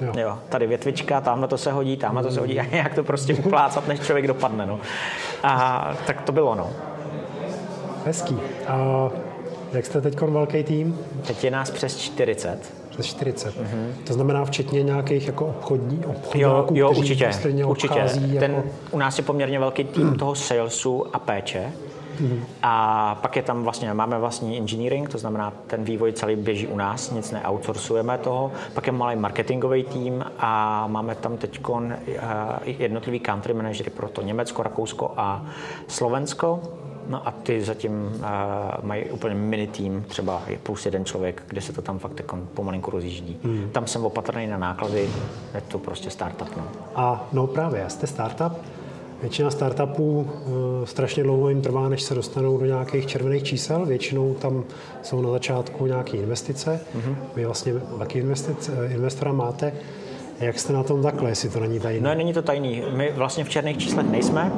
Jo. 0.00 0.12
jo. 0.16 0.38
tady 0.48 0.66
větvička, 0.66 1.20
tamhle 1.20 1.48
to 1.48 1.58
se 1.58 1.72
hodí, 1.72 1.96
tamhle 1.96 2.22
to 2.22 2.30
se 2.30 2.40
hodí 2.40 2.60
a 2.60 2.76
jak 2.76 2.94
to 2.94 3.04
prostě 3.04 3.34
uplácat, 3.34 3.88
než 3.88 4.00
člověk 4.00 4.26
dopadne. 4.26 4.66
No. 4.66 4.80
A 5.42 5.94
tak 6.06 6.22
to 6.22 6.32
bylo, 6.32 6.54
no. 6.54 6.70
Hezký. 8.04 8.40
A 8.68 9.08
jak 9.72 9.86
jste 9.86 10.00
teď 10.00 10.20
velký 10.20 10.64
tým? 10.64 10.98
Teď 11.26 11.44
je 11.44 11.50
nás 11.50 11.70
přes 11.70 11.98
40. 11.98 12.74
Přes 12.90 13.06
40. 13.06 13.54
Mm-hmm. 13.56 14.04
To 14.06 14.12
znamená 14.12 14.44
včetně 14.44 14.82
nějakých 14.82 15.26
jako 15.26 15.46
obchodní, 15.46 16.04
obchodníků, 16.06 16.38
jo, 16.38 16.66
jo, 16.72 16.90
určitě, 16.90 17.30
určitě. 17.66 18.04
Ten, 18.38 18.50
jako... 18.50 18.68
U 18.90 18.98
nás 18.98 19.18
je 19.18 19.24
poměrně 19.24 19.58
velký 19.58 19.84
tým 19.84 20.14
toho 20.14 20.34
salesu 20.34 21.16
a 21.16 21.18
péče. 21.18 21.72
Mm-hmm. 22.20 22.40
A 22.62 23.14
pak 23.14 23.36
je 23.36 23.42
tam 23.42 23.62
vlastně, 23.62 23.94
máme 23.94 24.18
vlastní 24.18 24.58
engineering, 24.58 25.08
to 25.08 25.18
znamená, 25.18 25.52
ten 25.66 25.84
vývoj 25.84 26.12
celý 26.12 26.36
běží 26.36 26.66
u 26.66 26.76
nás, 26.76 27.10
nic 27.10 27.30
neoutsourcujeme 27.30 28.18
toho. 28.18 28.52
Pak 28.74 28.86
je 28.86 28.92
malý 28.92 29.16
marketingový 29.16 29.84
tým 29.84 30.24
a 30.38 30.86
máme 30.86 31.14
tam 31.14 31.36
teď 31.36 31.60
eh, 31.90 31.98
jednotlivý 32.64 33.20
country 33.20 33.54
managery 33.54 33.90
pro 33.90 34.08
to 34.08 34.22
Německo, 34.22 34.62
Rakousko 34.62 35.14
a 35.16 35.46
Slovensko. 35.88 36.60
No 37.08 37.28
a 37.28 37.30
ty 37.30 37.64
zatím 37.64 37.92
uh, 37.92 38.20
mají 38.82 39.04
úplně 39.04 39.34
mini 39.34 39.66
tým, 39.66 40.04
třeba 40.08 40.42
plus 40.62 40.84
jeden 40.86 41.04
člověk, 41.04 41.42
kde 41.48 41.60
se 41.60 41.72
to 41.72 41.82
tam 41.82 41.98
fakt 41.98 42.18
jako 42.18 42.38
pomalinku 42.54 42.90
rozjíždí. 42.90 43.36
Hmm. 43.44 43.68
Tam 43.72 43.86
jsem 43.86 44.04
opatrný 44.04 44.46
na 44.46 44.58
náklady, 44.58 45.08
je 45.54 45.60
to 45.60 45.78
prostě 45.78 46.10
startup. 46.10 46.56
No. 46.56 46.64
A 46.94 47.28
no 47.32 47.46
právě, 47.46 47.84
jste 47.88 48.06
startup, 48.06 48.52
Většina 49.22 49.50
startupů 49.50 50.20
uh, 50.20 50.84
strašně 50.84 51.22
dlouho 51.22 51.48
jim 51.48 51.62
trvá, 51.62 51.88
než 51.88 52.02
se 52.02 52.14
dostanou 52.14 52.58
do 52.58 52.66
nějakých 52.66 53.06
červených 53.06 53.42
čísel. 53.42 53.86
Většinou 53.86 54.34
tam 54.34 54.64
jsou 55.02 55.22
na 55.22 55.30
začátku 55.30 55.86
nějaké 55.86 56.16
investice. 56.16 56.80
Mm-hmm. 56.96 57.16
Vy 57.36 57.44
vlastně 57.44 57.72
taky 57.98 58.18
investic, 58.18 58.68
eh, 58.68 58.94
investora 58.94 59.32
máte. 59.32 59.72
Jak 60.40 60.58
jste 60.58 60.72
na 60.72 60.82
tom 60.82 61.02
takhle, 61.02 61.30
jestli 61.30 61.48
to 61.48 61.60
není 61.60 61.80
tajný? 61.80 62.00
No, 62.00 62.14
není 62.14 62.32
to 62.32 62.42
tajný. 62.42 62.82
My 62.92 63.12
vlastně 63.14 63.44
v 63.44 63.48
černých 63.48 63.78
číslech 63.78 64.06
nejsme 64.06 64.52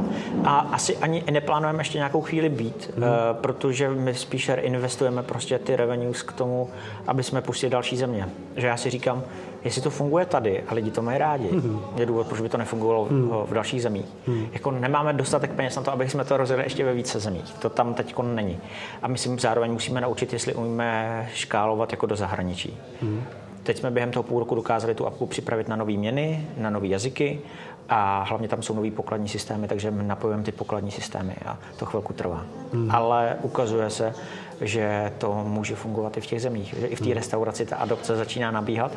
a 0.45 0.59
asi 0.59 0.97
ani 0.97 1.25
neplánujeme 1.31 1.81
ještě 1.81 1.99
nějakou 1.99 2.21
chvíli 2.21 2.49
být, 2.49 2.90
hmm. 2.97 3.05
protože 3.33 3.90
my 3.90 4.14
spíše 4.14 4.55
investujeme 4.55 5.23
prostě 5.23 5.59
ty 5.59 5.77
revenues 5.77 6.23
k 6.23 6.33
tomu, 6.33 6.71
aby 7.07 7.23
jsme 7.23 7.43
pustili 7.43 7.71
další 7.71 7.97
země. 7.97 8.29
Že 8.57 8.66
já 8.66 8.77
si 8.77 8.90
říkám, 8.90 9.23
jestli 9.64 9.83
to 9.83 9.90
funguje 9.90 10.27
tady 10.27 10.62
a 10.69 10.75
lidi 10.75 10.90
to 10.90 11.03
mají 11.03 11.19
rádi, 11.19 11.49
hmm. 11.49 11.81
je 11.97 12.07
důvod, 12.07 12.27
proč 12.27 12.40
by 12.40 12.49
to 12.49 12.59
nefungovalo 12.59 13.05
hmm. 13.05 13.31
v 13.45 13.55
dalších 13.55 13.83
zemích. 13.83 14.07
Hmm. 14.27 14.47
Jako 14.53 14.71
nemáme 14.71 15.12
dostatek 15.12 15.51
peněz 15.51 15.77
na 15.77 15.83
to, 15.83 15.93
aby 15.93 16.09
jsme 16.09 16.25
to 16.25 16.37
rozjeli 16.37 16.62
ještě 16.62 16.85
ve 16.85 16.95
více 16.95 17.21
zemích. 17.21 17.55
To 17.59 17.71
tam 17.71 17.95
teď 17.95 18.14
není. 18.23 18.59
A 19.03 19.09
myslím, 19.09 19.38
zároveň 19.38 19.73
musíme 19.73 20.01
naučit, 20.01 20.33
jestli 20.33 20.55
umíme 20.55 21.29
škálovat 21.35 21.93
jako 21.93 22.07
do 22.07 22.16
zahraničí. 22.16 22.79
Hmm. 23.03 23.23
Teď 23.62 23.79
jsme 23.79 23.90
během 23.90 24.11
toho 24.11 24.23
půl 24.23 24.38
roku 24.38 24.55
dokázali 24.55 24.94
tu 24.94 25.07
apku 25.07 25.27
připravit 25.27 25.68
na 25.68 25.77
nové 25.77 25.92
měny, 25.92 26.46
na 26.57 26.70
nové 26.70 26.87
jazyky 26.87 27.40
a 27.88 28.23
hlavně 28.29 28.49
tam 28.49 28.62
jsou 28.62 28.75
nové 28.75 28.90
pokladní 28.90 29.29
systémy, 29.29 29.68
takže 29.68 29.90
napojujeme 29.90 30.44
ty 30.44 30.53
pokladní 30.53 30.90
systémy 30.90 31.35
a 31.46 31.59
to 31.77 31.87
chvilku 31.87 32.12
trvá. 32.12 32.44
Hmm. 32.73 32.90
Ale 32.90 33.37
ukazuje 33.42 33.90
se, 33.90 34.14
že 34.61 35.12
to 35.18 35.44
může 35.44 35.75
fungovat 35.75 36.16
i 36.16 36.20
v 36.20 36.27
těch 36.27 36.42
zemích, 36.42 36.75
že 36.81 36.87
i 36.87 36.96
v 36.96 36.99
té 36.99 37.05
hmm. 37.05 37.14
restauraci 37.14 37.66
ta 37.66 37.77
adopce 37.77 38.16
začíná 38.16 38.51
nabíhat. 38.51 38.92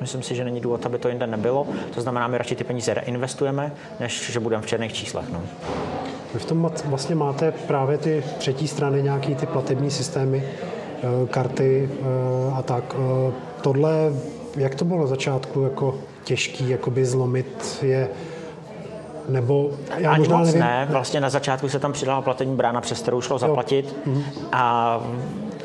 Myslím 0.00 0.22
si, 0.22 0.34
že 0.34 0.44
není 0.44 0.60
důvod, 0.60 0.86
aby 0.86 0.98
to 0.98 1.08
jinde 1.08 1.26
nebylo. 1.26 1.66
To 1.94 2.00
znamená, 2.00 2.28
my 2.28 2.38
radši 2.38 2.56
ty 2.56 2.64
peníze 2.64 2.94
reinvestujeme, 2.94 3.72
než 4.00 4.30
že 4.30 4.40
budeme 4.40 4.62
v 4.62 4.66
černých 4.66 4.92
číslech. 4.92 5.28
No. 5.32 5.42
Vy 6.34 6.40
v 6.40 6.44
tom 6.44 6.70
vlastně 6.84 7.14
máte 7.14 7.52
právě 7.52 7.98
ty 7.98 8.24
třetí 8.38 8.68
strany, 8.68 9.02
nějaký 9.02 9.34
ty 9.34 9.46
platební 9.46 9.90
systémy, 9.90 10.44
eh, 10.44 11.26
karty 11.26 11.90
eh, 11.92 12.52
a 12.54 12.62
tak. 12.62 12.96
Tohle, 13.62 13.92
jak 14.56 14.74
to 14.74 14.84
bylo 14.84 15.00
na 15.00 15.06
začátku 15.06 15.62
jako 15.62 15.94
těžký 16.24 16.68
jakoby 16.68 17.04
zlomit 17.04 17.78
je 17.82 18.08
nebo 19.28 19.70
já 19.96 20.10
Ani 20.10 20.18
možná 20.18 20.36
moc 20.38 20.46
nevím. 20.46 20.60
ne, 20.60 20.86
vlastně 20.90 21.20
na 21.20 21.30
začátku 21.30 21.68
se 21.68 21.78
tam 21.78 21.92
přidala 21.92 22.22
platení 22.22 22.56
brána, 22.56 22.80
přes 22.80 23.00
kterou 23.02 23.20
šlo 23.20 23.38
zaplatit 23.38 23.96
jo. 24.06 24.12
Mhm. 24.12 24.22
a 24.52 25.00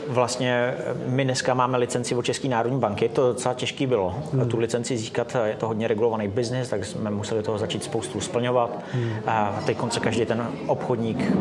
vlastně 0.08 0.74
my 1.08 1.24
dneska 1.24 1.54
máme 1.54 1.78
licenci 1.78 2.16
od 2.16 2.26
České 2.26 2.48
národní 2.48 2.80
banky, 2.80 3.10
to 3.10 3.28
docela 3.28 3.54
těžký 3.54 3.88
bylo. 3.88 4.16
Hmm. 4.34 4.50
Tu 4.50 4.60
licenci 4.60 4.98
získat, 4.98 5.36
je 5.46 5.56
to 5.56 5.68
hodně 5.68 5.88
regulovaný 5.88 6.28
biznis, 6.28 6.70
tak 6.70 6.86
jsme 6.86 7.12
museli 7.12 7.44
toho 7.44 7.58
začít 7.58 7.84
spoustu 7.84 8.20
splňovat. 8.20 8.80
Hmm. 8.94 9.10
A 9.28 9.60
teď 9.66 9.78
konce 9.78 10.00
každý 10.00 10.26
ten 10.26 10.48
obchodník 10.68 11.32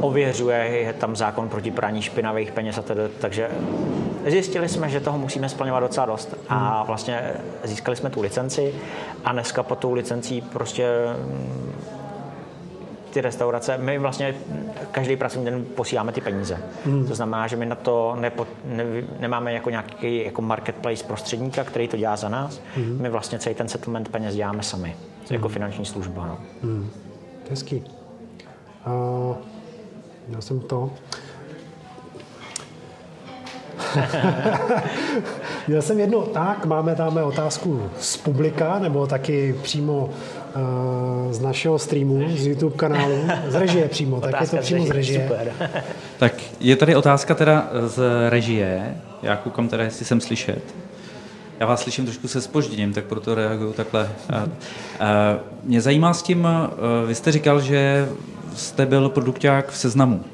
ověřuje, 0.00 0.56
je 0.56 0.92
tam 0.92 1.16
zákon 1.16 1.48
proti 1.48 1.70
praní 1.70 2.02
špinavých 2.02 2.52
peněz 2.52 2.78
a 2.78 2.82
tedy, 2.82 3.00
takže 3.20 3.48
zjistili 4.26 4.68
jsme, 4.68 4.88
že 4.88 5.00
toho 5.00 5.18
musíme 5.18 5.48
splňovat 5.48 5.80
docela 5.80 6.06
dost 6.06 6.34
a 6.48 6.76
hmm. 6.76 6.86
vlastně 6.86 7.32
získali 7.64 7.96
jsme 7.96 8.10
tu 8.10 8.20
licenci 8.20 8.74
a 9.24 9.32
dneska 9.32 9.62
po 9.62 9.74
tou 9.74 9.92
licencí 9.92 10.40
prostě 10.40 10.86
ty 13.10 13.20
restaurace, 13.20 13.78
my 13.78 13.98
vlastně 13.98 14.34
každý 14.90 15.16
pracovní 15.16 15.44
den 15.44 15.64
posíláme 15.64 16.12
ty 16.12 16.20
peníze. 16.20 16.58
Hmm. 16.84 17.06
To 17.06 17.14
znamená, 17.14 17.46
že 17.46 17.56
my 17.56 17.66
na 17.66 17.76
to 17.76 18.16
nepo, 18.20 18.46
ne, 18.64 18.84
nemáme 19.20 19.52
jako 19.52 19.70
nějaký 19.70 20.24
jako 20.24 20.42
marketplace 20.42 21.04
prostředníka, 21.04 21.64
který 21.64 21.88
to 21.88 21.96
dělá 21.96 22.16
za 22.16 22.28
nás. 22.28 22.60
Hmm. 22.74 22.98
My 23.02 23.08
vlastně 23.08 23.38
celý 23.38 23.54
ten 23.54 23.68
settlement 23.68 24.08
peněz 24.08 24.34
děláme 24.34 24.62
sami. 24.62 24.88
Jako 24.88 25.28
hmm. 25.28 25.34
jako 25.34 25.48
finanční 25.48 25.86
služba. 25.86 26.26
No. 26.26 26.38
Hmm. 26.62 26.90
Hezký. 27.50 27.84
Uh, 28.86 29.36
já 30.28 30.40
jsem 30.40 30.60
to. 30.60 30.90
Měl 35.68 35.82
jsem 35.82 36.00
jednu, 36.00 36.22
tak 36.22 36.66
máme 36.66 36.94
tam 36.94 37.16
otázku 37.16 37.90
z 37.98 38.16
publika, 38.16 38.78
nebo 38.78 39.06
taky 39.06 39.54
přímo 39.62 40.10
uh, 40.56 41.32
z 41.32 41.40
našeho 41.40 41.78
streamu, 41.78 42.36
z 42.36 42.46
YouTube 42.46 42.76
kanálu, 42.76 43.18
z 43.48 43.54
režie 43.54 43.88
přímo, 43.88 44.20
tak 44.20 44.40
je 44.40 44.46
to 44.46 44.56
přímo 44.56 44.86
z 44.86 44.90
režie. 44.90 45.28
Super. 45.28 45.52
tak 46.18 46.32
je 46.60 46.76
tady 46.76 46.96
otázka 46.96 47.34
teda 47.34 47.68
z 47.86 48.02
režie, 48.28 48.96
já 49.22 49.36
koukám 49.36 49.68
teda, 49.68 49.84
jestli 49.84 50.04
jsem 50.04 50.20
slyšet. 50.20 50.62
Já 51.60 51.66
vás 51.66 51.82
slyším 51.82 52.04
trošku 52.04 52.28
se 52.28 52.40
spožděním, 52.40 52.92
tak 52.92 53.04
proto 53.04 53.34
reaguju 53.34 53.72
takhle. 53.72 54.10
Mě 55.64 55.80
zajímá 55.80 56.14
s 56.14 56.22
tím, 56.22 56.48
vy 57.06 57.14
jste 57.14 57.32
říkal, 57.32 57.60
že 57.60 58.08
jste 58.56 58.86
byl 58.86 59.08
produkták 59.08 59.70
v 59.70 59.76
seznamu. 59.76 60.24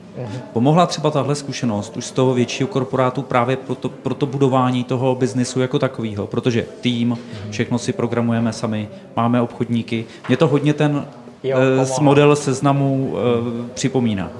Pomohla 0.53 0.87
třeba 0.87 1.11
tahle 1.11 1.35
zkušenost 1.35 1.97
už 1.97 2.05
z 2.05 2.11
toho 2.11 2.35
většího 2.35 2.69
korporátu 2.69 3.23
právě 3.23 3.57
pro 3.57 3.75
to, 3.75 3.89
pro 3.89 4.15
to 4.15 4.27
budování 4.27 4.85
toho 4.85 5.15
biznisu 5.15 5.61
jako 5.61 5.79
takového, 5.79 6.27
protože 6.27 6.67
tým, 6.81 7.19
všechno 7.51 7.79
si 7.79 7.93
programujeme 7.93 8.53
sami, 8.53 8.89
máme 9.17 9.41
obchodníky. 9.41 10.05
Mě 10.29 10.37
to 10.37 10.49
hodně 10.49 10.75
ten 10.75 11.07
Jo, 11.43 11.59
eh, 11.59 12.01
model 12.01 12.37
seznamu 12.37 13.17
eh, 13.17 13.75
připomíná. 13.75 14.31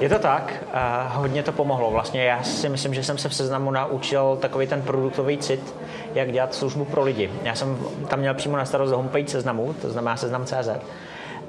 Je 0.00 0.08
to 0.08 0.18
tak, 0.18 0.64
a 0.72 1.12
hodně 1.14 1.42
to 1.42 1.52
pomohlo. 1.52 1.90
Vlastně 1.90 2.24
já 2.24 2.42
si 2.42 2.68
myslím, 2.68 2.94
že 2.94 3.04
jsem 3.04 3.18
se 3.18 3.28
v 3.28 3.34
seznamu 3.34 3.70
naučil 3.70 4.38
takový 4.40 4.66
ten 4.66 4.82
produktový 4.82 5.38
cit, 5.38 5.74
jak 6.14 6.32
dělat 6.32 6.54
službu 6.54 6.84
pro 6.84 7.02
lidi. 7.02 7.30
Já 7.42 7.54
jsem 7.54 7.78
tam 8.08 8.20
měl 8.20 8.34
přímo 8.34 8.56
na 8.56 8.64
starost 8.64 8.92
homepage 8.92 9.28
seznamu, 9.28 9.74
to 9.82 9.90
znamená 9.90 10.16
seznam.cz. 10.16 10.68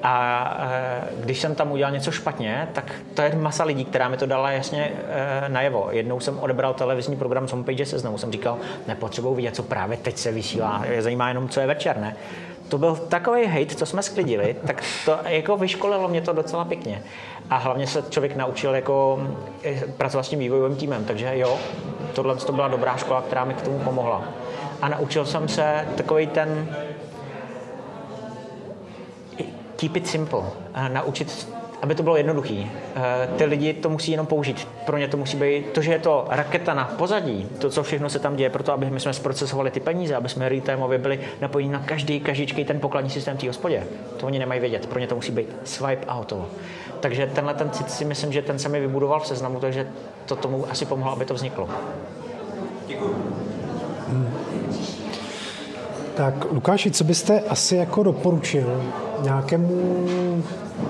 A 0.02 0.56
eh, 0.60 1.00
když 1.20 1.40
jsem 1.40 1.54
tam 1.54 1.72
udělal 1.72 1.92
něco 1.92 2.10
špatně, 2.10 2.68
tak 2.72 2.92
to 3.14 3.22
je 3.22 3.34
masa 3.36 3.64
lidí, 3.64 3.84
která 3.84 4.08
mi 4.08 4.16
to 4.16 4.26
dala 4.26 4.50
jasně 4.50 4.92
eh, 5.08 5.48
najevo. 5.48 5.88
Jednou 5.90 6.20
jsem 6.20 6.38
odebral 6.38 6.74
televizní 6.74 7.16
program 7.16 7.48
z 7.48 7.52
homepage 7.52 7.86
seznamu, 7.86 8.18
jsem 8.18 8.32
říkal, 8.32 8.58
nepotřebuji 8.88 9.34
vidět, 9.34 9.56
co 9.56 9.62
právě 9.62 9.96
teď 9.96 10.16
se 10.16 10.32
vysílá, 10.32 10.82
je 10.90 11.02
zajímá 11.02 11.28
jenom, 11.28 11.48
co 11.48 11.60
je 11.60 11.66
večer, 11.66 11.96
ne? 11.98 12.16
To 12.68 12.78
byl 12.78 12.96
takový 12.96 13.46
hate, 13.46 13.74
co 13.74 13.86
jsme 13.86 14.02
sklidili, 14.02 14.56
tak 14.66 14.82
to 15.04 15.18
jako 15.24 15.56
vyškolilo 15.56 16.08
mě 16.08 16.20
to 16.20 16.32
docela 16.32 16.64
pěkně. 16.64 17.02
A 17.50 17.56
hlavně 17.56 17.86
se 17.86 18.04
člověk 18.10 18.36
naučil 18.36 18.74
jako 18.74 19.28
eh, 19.64 19.80
pracovat 19.96 20.22
s 20.22 20.28
tím 20.28 20.38
vývojovým 20.38 20.76
týmem, 20.76 21.04
takže 21.04 21.38
jo, 21.38 21.58
tohle 22.12 22.36
to 22.36 22.52
byla 22.52 22.68
dobrá 22.68 22.96
škola, 22.96 23.22
která 23.22 23.44
mi 23.44 23.54
k 23.54 23.62
tomu 23.62 23.78
pomohla. 23.78 24.24
A 24.82 24.88
naučil 24.88 25.26
jsem 25.26 25.48
se 25.48 25.88
takový 25.96 26.26
ten 26.26 26.76
keep 29.80 29.96
it 29.96 30.08
simple. 30.08 30.42
A 30.74 30.88
naučit, 30.88 31.48
aby 31.82 31.94
to 31.94 32.02
bylo 32.02 32.16
jednoduchý. 32.16 32.70
Eh, 32.96 33.28
Ty 33.36 33.44
lidi 33.44 33.72
to 33.72 33.88
musí 33.88 34.10
jenom 34.10 34.26
použít. 34.26 34.68
Pro 34.86 34.98
ně 34.98 35.08
to 35.08 35.16
musí 35.16 35.36
být 35.36 35.66
to, 35.66 35.82
že 35.82 35.92
je 35.92 35.98
to 35.98 36.26
raketa 36.28 36.74
na 36.74 36.84
pozadí, 36.84 37.48
to, 37.58 37.70
co 37.70 37.82
všechno 37.82 38.10
se 38.10 38.18
tam 38.18 38.36
děje, 38.36 38.50
proto 38.50 38.72
aby 38.72 38.90
my 38.90 39.00
jsme 39.00 39.12
zprocesovali 39.12 39.70
ty 39.70 39.80
peníze, 39.80 40.16
aby 40.16 40.28
jsme 40.28 40.48
retailově 40.48 40.98
byli 40.98 41.20
napojeni 41.40 41.72
na 41.72 41.78
každý, 41.78 42.20
každýčkej 42.20 42.64
ten 42.64 42.80
pokladní 42.80 43.10
systém 43.10 43.36
té 43.36 43.46
hospodě. 43.46 43.84
To 44.16 44.26
oni 44.26 44.38
nemají 44.38 44.60
vědět, 44.60 44.86
pro 44.86 44.98
ně 44.98 45.06
to 45.06 45.14
musí 45.14 45.32
být 45.32 45.56
swipe 45.64 46.06
a 46.08 46.12
hotovo. 46.12 46.46
Takže 47.00 47.30
tenhle 47.34 47.54
ten 47.54 47.70
cit 47.70 47.90
si 47.90 48.04
myslím, 48.04 48.32
že 48.32 48.42
ten 48.42 48.58
se 48.58 48.68
mi 48.68 48.80
vybudoval 48.80 49.20
v 49.20 49.26
seznamu, 49.26 49.60
takže 49.60 49.88
to 50.26 50.36
tomu 50.36 50.70
asi 50.70 50.86
pomohlo, 50.86 51.12
aby 51.12 51.24
to 51.24 51.34
vzniklo. 51.34 51.68
Tak 56.20 56.46
Lukáši, 56.52 56.90
co 56.90 57.04
byste 57.04 57.40
asi 57.40 57.76
jako 57.76 58.02
doporučil 58.02 58.82
nějakému 59.22 60.06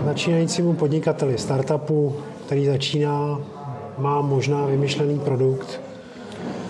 začínajícímu 0.05 0.73
podnikateli, 0.73 1.39
startupu, 1.39 2.17
který 2.47 2.67
začíná, 2.67 3.39
má 3.99 4.21
možná 4.21 4.67
vymyšlený 4.67 5.19
produkt, 5.19 5.81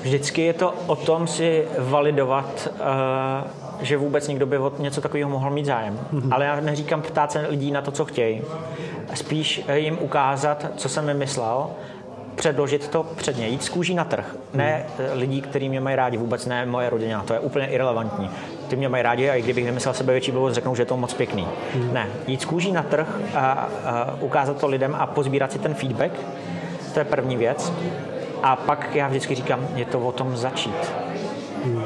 Vždycky 0.02 0.42
je 0.42 0.52
to 0.52 0.74
o 0.86 0.96
tom 0.96 1.26
si 1.26 1.64
validovat, 1.78 2.68
eh, 2.68 3.44
že 3.80 3.96
vůbec 3.96 4.28
někdo 4.28 4.46
by 4.46 4.58
o 4.58 4.72
něco 4.78 5.00
takového 5.00 5.30
mohl 5.30 5.50
mít 5.50 5.66
zájem. 5.66 5.98
Ale 6.30 6.44
já 6.44 6.60
neříkám 6.60 7.02
ptát 7.02 7.32
se 7.32 7.46
lidí 7.48 7.70
na 7.70 7.82
to, 7.82 7.90
co 7.90 8.04
chtějí. 8.04 8.42
Spíš 9.14 9.64
jim 9.74 9.98
ukázat, 10.00 10.66
co 10.76 10.88
jsem 10.88 11.06
vymyslel, 11.06 11.66
předložit 12.40 12.88
to 12.88 13.03
před 13.03 13.38
ně, 13.38 13.48
jít 13.48 13.64
z 13.64 13.68
kůží 13.68 13.94
na 13.94 14.05
trh. 14.05 14.37
Ne 14.55 14.87
eh, 14.98 15.14
lidí, 15.14 15.40
kteří 15.40 15.68
mě 15.68 15.81
mají 15.81 15.96
rádi, 15.96 16.16
vůbec 16.16 16.46
ne 16.46 16.66
moje 16.66 16.90
rodina, 16.90 17.22
to 17.22 17.33
je 17.33 17.40
úplně 17.40 17.66
irrelevantní. 17.66 18.31
Ty 18.68 18.76
mě 18.76 18.88
mají 18.88 19.03
rádi 19.03 19.31
a 19.31 19.35
i 19.35 19.42
kdybych 19.42 19.64
vymyslel 19.64 19.94
sebe 19.94 20.12
větší 20.12 20.33
blbost, 20.33 20.55
řeknou, 20.55 20.74
že 20.74 20.83
je 20.83 20.87
to 20.87 20.96
moc 20.96 21.14
pěkný. 21.14 21.46
Ne, 21.92 22.07
jít 22.26 22.42
z 22.42 22.44
kůží 22.44 22.72
na 22.72 22.83
trh 22.83 23.09
a, 23.35 23.68
a 23.85 24.16
ukázat 24.20 24.61
to 24.61 24.66
lidem 24.66 24.94
a 24.98 25.07
pozbírat 25.07 25.53
si 25.53 25.59
ten 25.59 25.74
feedback, 25.74 26.12
to 26.94 26.98
je 26.98 27.05
první 27.05 27.37
věc. 27.37 27.72
A 28.42 28.57
pak 28.57 28.94
já 28.94 29.09
vždycky 29.09 29.35
říkám, 29.35 29.68
je 29.74 29.85
to 29.85 30.00
o 30.00 30.12
tom 30.12 30.37
začít. 30.37 30.92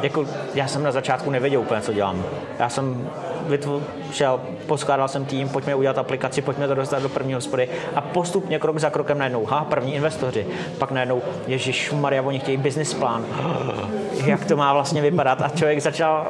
Jako, 0.03 0.27
já 0.55 0.67
jsem 0.67 0.83
na 0.83 0.93
začátku 0.93 1.31
nevěděl 1.31 1.61
úplně, 1.61 1.81
co 1.81 1.93
dělám. 1.93 2.25
Já 2.59 2.69
jsem 2.69 3.09
vytvo- 3.49 3.83
šel, 4.13 4.41
poskládal 4.67 5.09
jsem 5.09 5.25
tým, 5.25 5.49
pojďme 5.49 5.75
udělat 5.75 5.99
aplikaci, 5.99 6.43
pojďme 6.43 6.69
to 6.69 6.75
dostat 6.75 7.03
do 7.03 7.09
první 7.09 7.35
hospody 7.35 7.69
a 7.95 8.01
postupně 8.01 8.59
krok 8.59 8.79
za 8.79 8.91
krokem 8.91 9.19
najednou, 9.19 9.45
ha, 9.47 9.65
první 9.65 9.95
investoři, 9.95 10.47
pak 10.79 10.91
najednou, 10.91 11.23
Ježíš 11.47 11.93
Maria, 11.93 12.23
oni 12.23 12.39
chtějí 12.39 12.57
business 12.57 12.95
plán, 12.95 13.25
jak 14.25 14.45
to 14.45 14.57
má 14.57 14.73
vlastně 14.73 15.03
vypadat 15.03 15.43
a 15.43 15.49
člověk 15.49 15.83
začal 15.83 16.27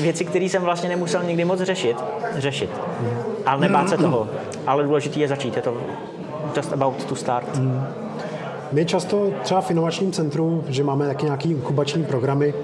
věci, 0.00 0.24
které 0.24 0.44
jsem 0.44 0.62
vlastně 0.62 0.88
nemusel 0.88 1.22
nikdy 1.22 1.44
moc 1.44 1.60
řešit, 1.60 1.96
řešit. 2.36 2.70
Ale 3.46 3.60
nebát 3.60 3.88
se 3.88 3.96
toho. 3.96 4.28
Ale 4.66 4.84
důležité 4.84 5.20
je 5.20 5.28
začít, 5.28 5.56
je 5.56 5.62
to 5.62 5.76
just 6.56 6.72
about 6.72 7.04
to 7.04 7.16
start. 7.16 7.60
My 8.72 8.84
často 8.84 9.30
třeba 9.42 9.60
v 9.60 9.70
inovačním 9.70 10.12
centru, 10.12 10.64
že 10.68 10.84
máme 10.84 11.06
taky 11.06 11.24
nějaký 11.24 11.50
inkubační 11.50 12.04
programy, 12.04 12.54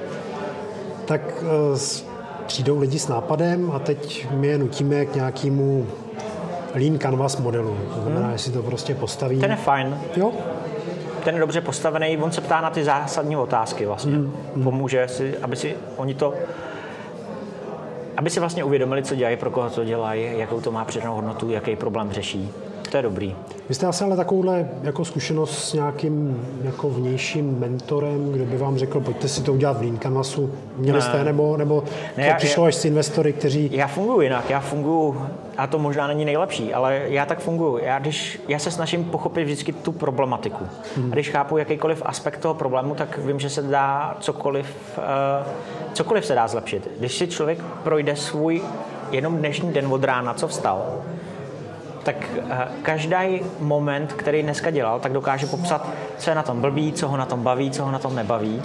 tak 1.05 1.21
eh, 1.43 1.79
přijdou 2.53 2.79
lidi 2.79 2.99
s 2.99 3.09
nápadem 3.09 3.71
a 3.71 3.79
teď 3.79 4.27
my 4.31 4.47
je 4.47 4.59
nutíme 4.59 5.07
k 5.07 5.15
nějakému 5.15 5.87
lean 6.75 6.99
canvas 6.99 7.37
modelu. 7.37 7.77
To 7.95 8.01
znamená, 8.01 8.33
jestli 8.33 8.53
to 8.53 8.63
prostě 8.63 8.95
postaví. 8.95 9.41
Ten 9.41 9.51
je 9.51 9.57
fajn, 9.57 9.99
Jo, 10.17 10.33
ten 11.25 11.35
je 11.35 11.41
dobře 11.41 11.61
postavený, 11.61 12.19
on 12.19 12.33
se 12.33 12.41
ptá 12.41 12.61
na 12.61 12.71
ty 12.71 12.85
zásadní 12.85 13.37
otázky 13.37 13.87
vlastně. 13.87 14.19
Pomůže 14.65 15.09
si, 15.09 15.39
aby 15.39 15.57
si 15.57 15.77
oni 15.97 16.15
to 16.15 16.35
aby 18.17 18.31
si 18.31 18.41
vlastně 18.41 18.65
uvědomili, 18.65 19.03
co 19.03 19.15
dělají, 19.15 19.37
pro 19.37 19.51
koho 19.51 19.71
to 19.71 19.85
dělají, 19.85 20.39
jakou 20.39 20.61
to 20.61 20.73
má 20.73 20.85
přidanou 20.85 21.15
hodnotu, 21.15 21.51
jaký 21.51 21.77
problém 21.77 22.13
řeší. 22.13 22.51
To 22.93 22.99
je 22.99 23.03
dobrý. 23.03 23.37
Vy 23.69 23.75
jste 23.75 23.87
asi 23.87 24.05
ale 24.05 24.17
takovouhle 24.17 24.69
jako 24.83 25.05
zkušenost 25.05 25.59
s 25.65 25.73
nějakým 25.73 26.47
jako 26.63 26.91
vnějším 26.91 27.59
mentorem, 27.59 28.33
kdo 28.33 28.45
by 28.45 28.57
vám 28.59 28.79
řekl, 28.79 29.01
pojďte 29.01 29.29
si 29.29 29.43
to 29.43 29.53
udělat 29.53 29.77
v 29.79 29.81
Lean 29.81 29.99
Canvasu. 29.99 30.51
Měli 30.77 30.99
Ne. 30.99 31.03
jste, 31.05 31.25
nebo, 31.25 31.57
nebo 31.57 31.85
Ne, 32.17 32.25
to 32.25 32.31
já- 32.31 32.37
přišlo 32.37 32.65
až 32.65 32.75
s 32.75 32.85
investory, 32.85 33.33
kteří... 33.33 33.71
Já 33.73 33.87
funguji 33.87 34.21
jinak, 34.21 34.51
já 34.51 34.61
funguji, 34.61 35.21
a 35.59 35.67
to 35.67 35.79
možná 35.79 36.07
není 36.07 36.25
nejlepší, 36.25 36.75
ale 36.75 37.01
já 37.05 37.27
tak 37.27 37.41
funguji. 37.41 37.85
Já, 37.85 37.99
když, 37.99 38.41
já 38.49 38.59
se 38.59 38.71
snažím 38.71 39.05
pochopit 39.05 39.45
vždycky 39.45 39.73
tu 39.73 39.93
problematiku. 39.93 40.65
A 40.97 41.13
když 41.13 41.31
chápu 41.31 41.57
jakýkoliv 41.57 42.03
aspekt 42.07 42.39
toho 42.39 42.55
problému, 42.55 42.95
tak 42.95 43.19
vím, 43.19 43.41
že 43.41 43.51
se 43.51 43.63
dá 43.63 44.17
cokoliv, 44.21 44.67
uh, 44.99 45.03
cokoliv 45.93 46.27
se 46.27 46.35
dá 46.35 46.49
zlepšit. 46.49 46.91
Když 46.99 47.19
si 47.19 47.27
člověk 47.29 47.59
projde 47.83 48.17
svůj 48.17 48.63
jenom 49.11 49.37
dnešní 49.37 49.73
den 49.73 49.87
od 49.93 50.05
rána, 50.05 50.35
co 50.35 50.49
vstal, 50.49 50.85
tak 52.03 52.17
uh, 52.39 52.53
každý 52.83 53.41
moment, 53.61 54.13
který 54.13 54.43
dneska 54.43 54.71
dělal, 54.71 55.01
tak 55.01 55.13
dokáže 55.13 55.47
popsat, 55.47 55.89
co 56.19 56.31
je 56.31 56.35
na 56.35 56.43
tom 56.43 56.61
blbý, 56.61 56.93
co 56.93 57.09
ho 57.09 57.17
na 57.17 57.27
tom 57.27 57.43
baví, 57.43 57.71
co 57.71 57.85
ho 57.85 57.91
na 57.91 57.99
tom 57.99 58.17
nebaví 58.17 58.63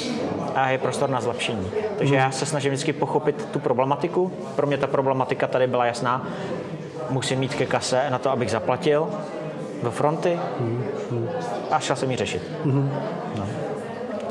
a 0.56 0.69
je 0.69 0.78
prostor 0.78 1.10
na 1.10 1.21
zlepšení. 1.21 1.67
Takže 1.97 2.15
já 2.15 2.32
se 2.32 2.45
snažím 2.45 2.71
vždycky 2.71 2.93
pochopit 2.93 3.45
tu 3.52 3.60
problematiku. 3.60 4.32
Pro 4.56 4.67
mě 4.67 4.78
ta 4.78 4.88
problematika 4.88 5.47
tady 5.47 5.67
byla 5.67 5.86
jasná. 5.86 6.28
Musím 7.10 7.39
mít 7.39 7.56
ke 7.56 7.65
kase 7.65 8.10
na 8.10 8.19
to, 8.19 8.32
abych 8.32 8.52
zaplatil 8.52 9.08
do 9.84 9.91
fronty 9.91 10.39
a 11.71 11.80
šel 11.80 11.95
jsem 11.95 12.12
ji 12.12 12.17
řešit. 12.17 12.52
No. 12.65 13.45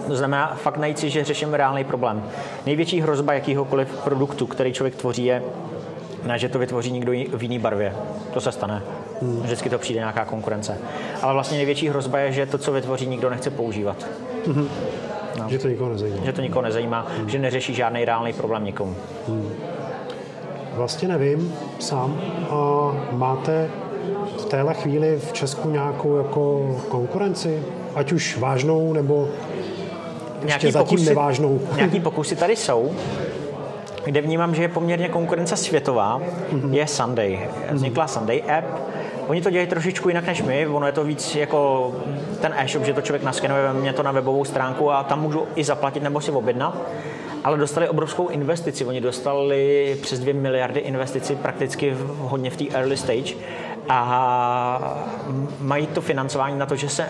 To 0.07 0.17
znamená 0.17 0.55
fakt 0.55 0.77
najít 0.77 0.99
si, 0.99 1.11
že 1.11 1.25
řeším 1.25 1.55
reálný 1.55 1.85
problém. 1.85 2.25
Největší 2.67 3.01
hrozba 3.01 3.33
jakýhokoliv 3.33 3.89
produktu, 4.05 4.47
který 4.47 4.73
člověk 4.73 4.95
tvoří, 4.97 5.25
je, 5.25 5.43
ne, 6.27 6.39
že 6.39 6.49
to 6.49 6.59
vytvoří 6.59 6.93
někdo 6.93 7.13
v 7.13 7.43
jiný 7.43 7.59
barvě. 7.59 7.95
To 8.33 8.41
se 8.41 8.53
stane. 8.53 8.83
Vždycky 9.23 9.71
to 9.71 9.79
přijde 9.79 10.01
nějaká 10.01 10.25
konkurence. 10.25 10.79
Ale 11.23 11.33
vlastně 11.33 11.57
největší 11.57 11.89
hrozba 11.89 12.19
je, 12.19 12.33
že 12.33 12.47
to, 12.47 12.59
co 12.59 12.73
vytvoří, 12.73 13.07
nikdo 13.07 13.31
nechce 13.31 13.51
používat. 13.51 14.07
Že 15.49 15.59
to 15.59 15.69
nikoho 15.69 15.91
nezajímá. 15.91 16.25
Že 16.25 16.33
to 16.33 16.41
nikoho 16.41 16.63
nezajímá, 16.63 17.07
že 17.27 17.39
neřeší 17.39 17.75
žádný 17.75 18.05
reálný 18.05 18.33
problém 18.33 18.65
nikomu. 18.65 18.97
Vlastně 20.75 21.09
nevím 21.09 21.55
sám. 21.79 22.21
A 22.51 22.93
máte 23.13 23.71
v 24.39 24.45
téhle 24.45 24.75
chvíli 24.75 25.19
v 25.19 25.33
Česku 25.33 25.71
nějakou 25.71 26.17
jako 26.17 26.77
konkurenci? 26.89 27.63
Ať 27.95 28.13
už 28.13 28.39
vážnou, 28.39 28.93
nebo 28.93 29.29
ještě 30.45 30.73
zatím 30.73 31.05
nevážnou. 31.05 31.61
nějaký 31.77 32.01
pokusy 32.01 32.37
tady 32.37 32.57
jsou, 32.57 32.95
kde 34.07 34.21
vnímám, 34.21 34.55
že 34.55 34.63
je 34.63 34.69
poměrně 34.69 35.09
konkurence 35.09 35.57
světová, 35.57 36.21
je 36.71 36.87
Sunday. 36.87 37.49
Vznikla 37.71 38.07
Sunday 38.07 38.43
app, 38.59 38.67
Oni 39.27 39.43
to 39.43 39.51
dělají 39.51 39.69
trošičku 39.69 40.09
jinak 40.09 40.27
než 40.27 40.43
my, 40.43 40.67
ono 40.67 40.87
je 40.87 40.93
to 40.93 41.05
víc 41.05 41.35
jako 41.35 41.93
ten 42.41 42.55
e-shop, 42.57 42.85
že 42.85 42.93
to 42.93 43.01
člověk 43.01 43.23
naskenuje 43.23 43.73
mě 43.73 43.93
to 43.93 44.03
na 44.03 44.13
webovou 44.13 44.45
stránku 44.45 44.93
a 44.93 45.03
tam 45.03 45.23
můžu 45.23 45.47
i 45.55 45.65
zaplatit 45.65 46.03
nebo 46.03 46.21
si 46.21 46.31
objednat. 46.31 46.79
Ale 47.45 47.59
dostali 47.59 47.89
obrovskou 47.89 48.29
investici. 48.29 48.85
Oni 48.85 49.01
dostali 49.01 49.97
přes 50.03 50.21
2 50.21 50.35
miliardy 50.35 50.81
investici 50.81 51.37
prakticky 51.37 51.91
v, 51.91 52.17
hodně 52.19 52.51
v 52.51 52.57
té 52.57 52.65
early 52.75 52.97
stage 52.97 53.35
a 53.89 54.97
mají 55.61 55.87
to 55.87 56.01
financování 56.01 56.59
na 56.59 56.67
to, 56.67 56.77
že 56.77 56.89
se 56.89 57.09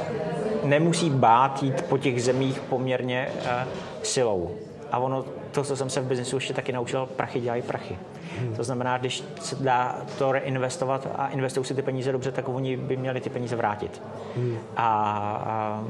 nemusí 0.64 1.10
bát 1.10 1.62
jít 1.62 1.82
po 1.82 1.98
těch 1.98 2.22
zemích 2.22 2.60
poměrně 2.60 3.28
uh, 3.34 3.44
silou. 4.02 4.50
A 4.92 4.98
ono, 4.98 5.24
to, 5.56 5.64
co 5.64 5.76
jsem 5.76 5.90
se 5.90 6.00
v 6.00 6.04
biznesu 6.04 6.36
ještě 6.36 6.54
taky 6.54 6.72
naučil, 6.72 7.06
prachy 7.06 7.40
dělají 7.40 7.62
prachy. 7.62 7.98
Hmm. 8.38 8.56
To 8.56 8.64
znamená, 8.64 8.98
když 8.98 9.24
se 9.40 9.56
dá 9.56 9.96
to 10.18 10.32
reinvestovat 10.32 11.08
a 11.16 11.28
investují 11.28 11.66
si 11.66 11.74
ty 11.74 11.82
peníze 11.82 12.12
dobře, 12.12 12.32
tak 12.32 12.48
oni 12.48 12.76
by 12.76 12.96
měli 12.96 13.20
ty 13.20 13.30
peníze 13.30 13.56
vrátit. 13.56 14.02
Hmm. 14.36 14.58
A, 14.76 14.86
a 15.46 15.84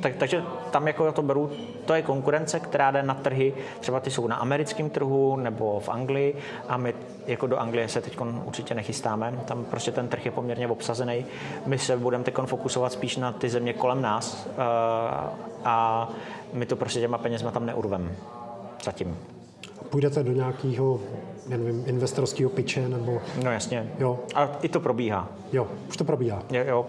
tak, 0.00 0.16
takže 0.16 0.42
tam 0.70 0.86
jako 0.86 1.12
to 1.12 1.22
beru, 1.22 1.50
to 1.84 1.94
je 1.94 2.02
konkurence, 2.02 2.60
která 2.60 2.90
jde 2.90 3.02
na 3.02 3.14
trhy, 3.14 3.54
třeba 3.80 4.00
ty 4.00 4.10
jsou 4.10 4.26
na 4.26 4.36
americkém 4.36 4.90
trhu 4.90 5.36
nebo 5.36 5.80
v 5.80 5.88
Anglii 5.88 6.36
a 6.68 6.76
my 6.76 6.94
jako 7.26 7.46
do 7.46 7.58
Anglie 7.58 7.88
se 7.88 8.00
teď 8.00 8.18
určitě 8.44 8.74
nechystáme, 8.74 9.34
tam 9.44 9.64
prostě 9.64 9.92
ten 9.92 10.08
trh 10.08 10.24
je 10.24 10.30
poměrně 10.30 10.68
obsazený. 10.68 11.26
My 11.66 11.78
se 11.78 11.96
budeme 11.96 12.24
teď 12.24 12.34
fokusovat 12.44 12.92
spíš 12.92 13.16
na 13.16 13.32
ty 13.32 13.48
země 13.48 13.72
kolem 13.72 14.02
nás 14.02 14.46
uh, 14.46 14.54
a 15.64 16.08
my 16.52 16.66
to 16.66 16.76
prostě 16.76 17.00
těma 17.00 17.18
penězma 17.18 17.50
tam 17.50 17.66
neurveme 17.66 18.10
zatím. 18.82 19.18
Půjdete 19.90 20.22
do 20.22 20.32
nějakého 20.32 21.00
nevím, 21.46 21.84
investorského 21.86 22.50
piče 22.50 22.88
nebo... 22.88 23.20
No 23.44 23.52
jasně. 23.52 23.92
Jo. 23.98 24.18
A 24.34 24.50
i 24.62 24.68
to 24.68 24.80
probíhá. 24.80 25.28
Jo, 25.52 25.68
už 25.88 25.96
to 25.96 26.04
probíhá. 26.04 26.42
Jo, 26.50 26.64
jo 26.66 26.86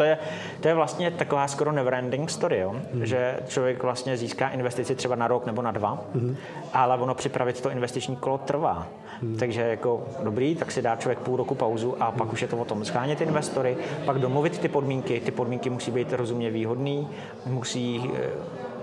to 0.00 0.04
je, 0.04 0.18
to 0.60 0.68
je 0.68 0.74
vlastně 0.74 1.10
taková 1.10 1.48
skoro 1.48 1.72
never-ending 1.72 2.28
story, 2.28 2.58
jo? 2.58 2.76
Mm. 2.92 3.06
že 3.06 3.36
člověk 3.48 3.82
vlastně 3.82 4.16
získá 4.16 4.48
investici 4.48 4.94
třeba 4.94 5.14
na 5.14 5.28
rok 5.28 5.46
nebo 5.46 5.62
na 5.62 5.70
dva, 5.70 6.04
mm. 6.14 6.36
ale 6.72 6.98
ono 6.98 7.14
připravit 7.14 7.60
to 7.60 7.70
investiční 7.70 8.16
kolo 8.16 8.38
trvá. 8.38 8.86
Mm. 9.22 9.36
Takže 9.36 9.60
jako 9.60 10.04
dobrý, 10.22 10.54
tak 10.54 10.72
si 10.72 10.82
dá 10.82 10.96
člověk 10.96 11.18
půl 11.18 11.36
roku 11.36 11.54
pauzu 11.54 12.02
a 12.02 12.10
pak 12.10 12.26
mm. 12.26 12.32
už 12.32 12.42
je 12.42 12.48
to 12.48 12.56
o 12.56 12.64
tom 12.64 12.84
schánět 12.84 13.20
investory, 13.20 13.76
pak 14.04 14.18
domluvit 14.18 14.58
ty 14.58 14.68
podmínky, 14.68 15.20
ty 15.20 15.30
podmínky 15.30 15.70
musí 15.70 15.90
být 15.90 16.12
rozumně 16.12 16.50
výhodný, 16.50 17.08
musí 17.46 18.10
eh, 18.14 18.30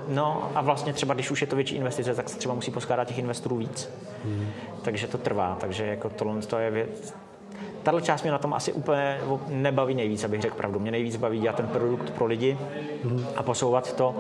No 0.08 0.52
a 0.56 0.62
vlastně 0.62 0.94
třeba, 0.94 1.14
když 1.14 1.32
už 1.32 1.42
je 1.42 1.48
to 1.48 1.56
větší 1.56 1.76
investice, 1.76 2.16
tak 2.16 2.30
se 2.30 2.38
třeba 2.38 2.56
musí 2.56 2.72
poskládat 2.72 3.08
těch 3.08 3.18
investorů 3.18 3.58
víc. 3.58 3.90
Hmm. 4.26 4.48
Takže 4.82 5.08
to 5.08 5.18
trvá. 5.18 5.58
Takže 5.60 5.86
jako 5.86 6.10
tohle 6.10 6.42
to 6.42 6.58
je 6.58 6.72
věc, 6.72 7.14
tahle 7.84 8.02
část 8.02 8.24
mě 8.24 8.32
na 8.32 8.38
tom 8.38 8.54
asi 8.54 8.74
úplně 8.74 9.20
nebaví 9.48 9.96
nejvíc, 9.96 10.24
abych 10.24 10.42
řekl 10.42 10.56
pravdu. 10.56 10.80
Mě 10.80 10.92
nejvíc 10.92 11.16
baví 11.16 11.40
dělat 11.40 11.56
ten 11.56 11.68
produkt 11.68 12.10
pro 12.10 12.26
lidi 12.26 12.58
a 13.36 13.44
posouvat 13.44 13.94
to 13.94 14.16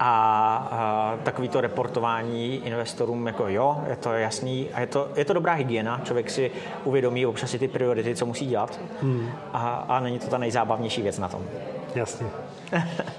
a, 0.00 0.68
a 0.70 1.18
takový 1.22 1.48
to 1.48 1.60
reportování 1.60 2.56
investorům, 2.56 3.26
jako 3.26 3.48
jo, 3.48 3.84
je 3.88 3.96
to 3.96 4.12
jasný 4.12 4.68
a 4.74 4.80
je 4.80 4.86
to, 4.86 5.08
je 5.16 5.24
to 5.24 5.32
dobrá 5.32 5.52
hygiena, 5.52 6.00
člověk 6.04 6.30
si 6.30 6.50
uvědomí 6.84 7.26
občas 7.26 7.50
si 7.50 7.58
ty 7.58 7.68
priority, 7.68 8.14
co 8.14 8.26
musí 8.26 8.46
dělat 8.46 8.80
hmm. 9.02 9.30
a, 9.52 9.84
a 9.88 10.00
není 10.00 10.18
to 10.18 10.26
ta 10.26 10.38
nejzábavnější 10.38 11.02
věc 11.02 11.18
na 11.18 11.28
tom. 11.28 11.42
Jasně. 11.94 12.26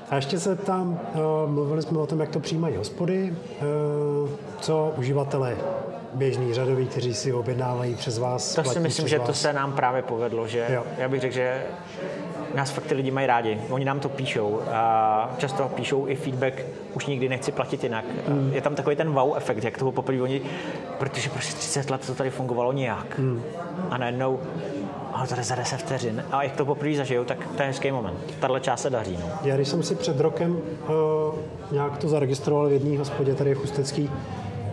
A 0.10 0.16
ještě 0.16 0.40
se 0.40 0.56
tam, 0.56 1.00
uh, 1.14 1.52
mluvili 1.52 1.82
jsme 1.82 2.00
o 2.00 2.08
tom, 2.08 2.20
jak 2.20 2.30
to 2.30 2.40
přijímají 2.40 2.76
hospody, 2.76 3.34
uh, 3.34 4.30
co 4.60 4.94
uživatelé 4.98 5.58
běžný 6.14 6.54
řadový, 6.54 6.88
kteří 6.88 7.14
si 7.14 7.34
objednávají 7.34 7.96
přes 7.96 8.18
vás. 8.18 8.56
To 8.56 8.64
si 8.64 8.80
myslím, 8.80 9.08
že 9.08 9.20
vás. 9.20 9.28
to 9.28 9.34
se 9.34 9.54
nám 9.54 9.74
právě 9.74 10.02
povedlo, 10.02 10.48
že 10.48 10.66
jo. 10.74 10.84
já 10.98 11.08
bych 11.08 11.22
řekl, 11.22 11.34
že 11.34 11.64
nás 12.56 12.72
fakt 12.72 12.84
ty 12.84 12.96
lidi 12.96 13.12
mají 13.12 13.28
rádi. 13.28 13.62
Oni 13.70 13.86
nám 13.86 14.00
to 14.00 14.10
píšou 14.10 14.62
a 14.72 15.36
často 15.38 15.72
píšou 15.76 16.08
i 16.08 16.16
feedback, 16.16 16.54
už 16.94 17.06
nikdy 17.06 17.30
nechci 17.30 17.52
platit 17.52 17.84
jinak. 17.84 18.06
Mm. 18.28 18.52
Je 18.54 18.62
tam 18.62 18.76
takový 18.76 18.96
ten 18.96 19.12
wow 19.14 19.38
efekt, 19.38 19.64
jak 19.64 19.78
toho 19.78 19.92
poprvé 19.92 20.22
oni, 20.22 20.42
protože 21.00 21.30
prostě 21.30 21.56
30 21.56 21.90
let 21.90 22.08
to 22.08 22.16
tady 22.16 22.30
fungovalo 22.30 22.72
nějak. 22.72 23.20
Mm. 23.20 23.44
A 23.90 23.98
najednou 23.98 24.40
ale 25.18 25.28
to 25.28 25.36
jde 25.36 25.44
za 25.44 25.56
10 25.56 25.78
vteřin. 25.78 26.24
A 26.32 26.44
jak 26.44 26.56
to 26.56 26.66
poprvé 26.66 26.96
zažijou, 26.96 27.24
tak 27.24 27.48
to 27.58 27.62
je 27.62 27.68
hezký 27.68 27.92
moment. 27.92 28.18
Tahle 28.40 28.60
část 28.60 28.82
se 28.82 28.90
daří. 28.90 29.18
No. 29.22 29.30
Já 29.44 29.56
když 29.56 29.68
jsem 29.68 29.84
si 29.84 29.96
před 29.96 30.20
rokem 30.20 30.52
uh, 30.52 31.36
nějak 31.72 31.98
to 31.98 32.10
zaregistroval 32.10 32.70
v 32.70 32.72
jedné 32.72 32.98
hospodě 32.98 33.36
tady 33.36 33.54
v 33.54 33.58
Chustecký, 33.58 34.10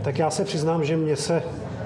tak 0.02 0.18
já 0.18 0.30
se 0.30 0.44
přiznám, 0.44 0.85
že 0.85 0.96
mě 0.96 1.16
se 1.16 1.42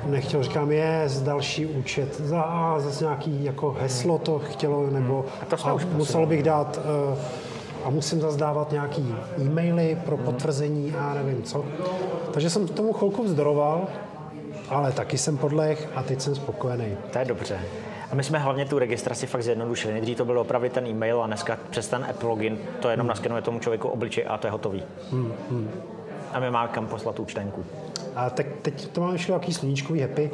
nechtěl, 0.07 0.42
říkám, 0.42 0.73
je 0.73 1.03
z 1.07 1.23
další 1.23 1.66
účet, 1.66 2.21
za, 2.21 2.40
a 2.40 2.81
zase 2.81 3.05
nějaký 3.05 3.44
jako 3.44 3.77
heslo 3.81 4.18
to 4.18 4.38
chtělo, 4.38 4.90
nebo 4.90 5.25
a 5.42 5.44
to 5.44 5.66
a 5.66 5.79
musel 5.92 6.27
bych 6.27 6.42
dát 6.42 6.81
uh, 7.11 7.18
a 7.85 7.90
musím 7.90 8.21
zase 8.21 8.38
dávat 8.38 8.73
nějaký 8.73 9.14
e-maily 9.38 9.99
pro 10.05 10.16
potvrzení 10.16 10.94
a 10.99 11.14
nevím 11.14 11.42
co. 11.42 11.64
Takže 12.33 12.51
jsem 12.51 12.68
tomu 12.68 12.92
chvilku 12.92 13.23
vzdoroval, 13.23 13.87
ale 14.68 14.92
taky 14.92 15.18
jsem 15.18 15.37
podlech 15.37 15.88
a 15.94 16.03
teď 16.03 16.21
jsem 16.21 16.35
spokojený. 16.35 16.97
To 17.12 17.18
je 17.18 17.25
dobře. 17.25 17.61
A 18.11 18.14
my 18.14 18.25
jsme 18.25 18.38
hlavně 18.38 18.64
tu 18.64 18.79
registraci 18.79 19.27
fakt 19.27 19.42
zjednodušili. 19.42 19.94
Nejdřív 19.94 20.16
to 20.16 20.25
bylo 20.25 20.40
opravit 20.40 20.73
ten 20.73 20.87
e-mail 20.87 21.23
a 21.23 21.27
dneska 21.27 21.59
přes 21.71 21.88
ten 21.88 22.07
Apple 22.11 22.29
login 22.29 22.59
to 22.81 22.90
jenom 22.90 23.05
hmm. 23.05 23.09
naskenuje 23.09 23.42
tomu 23.42 23.59
člověku 23.59 23.88
obličej 23.88 24.25
a 24.29 24.38
to 24.38 24.47
je 24.47 24.51
hotový. 24.51 24.83
Hmm. 25.11 25.33
Hmm. 25.51 25.71
A 26.33 26.40
my 26.40 26.51
máme 26.51 26.68
kam 26.68 26.87
poslat 26.87 27.21
účtenku. 27.21 27.64
A 28.16 28.31
tak 28.31 28.47
teď 28.62 28.88
to 28.88 29.01
máme 29.01 29.14
ještě 29.14 29.33
nějaký 29.33 29.53
sluníčkový 29.53 30.01
happy, 30.01 30.31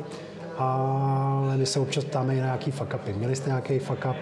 ale 0.59 1.57
my 1.57 1.67
se 1.67 1.81
občas 1.81 2.05
ptáme 2.05 2.35
i 2.35 2.41
na 2.41 2.45
nějaký 2.45 2.71
fuck 2.71 2.95
upy. 2.95 3.13
Měli 3.13 3.37
jste 3.37 3.51
nějaký 3.51 3.79
fuck 3.79 4.05
up? 4.11 4.17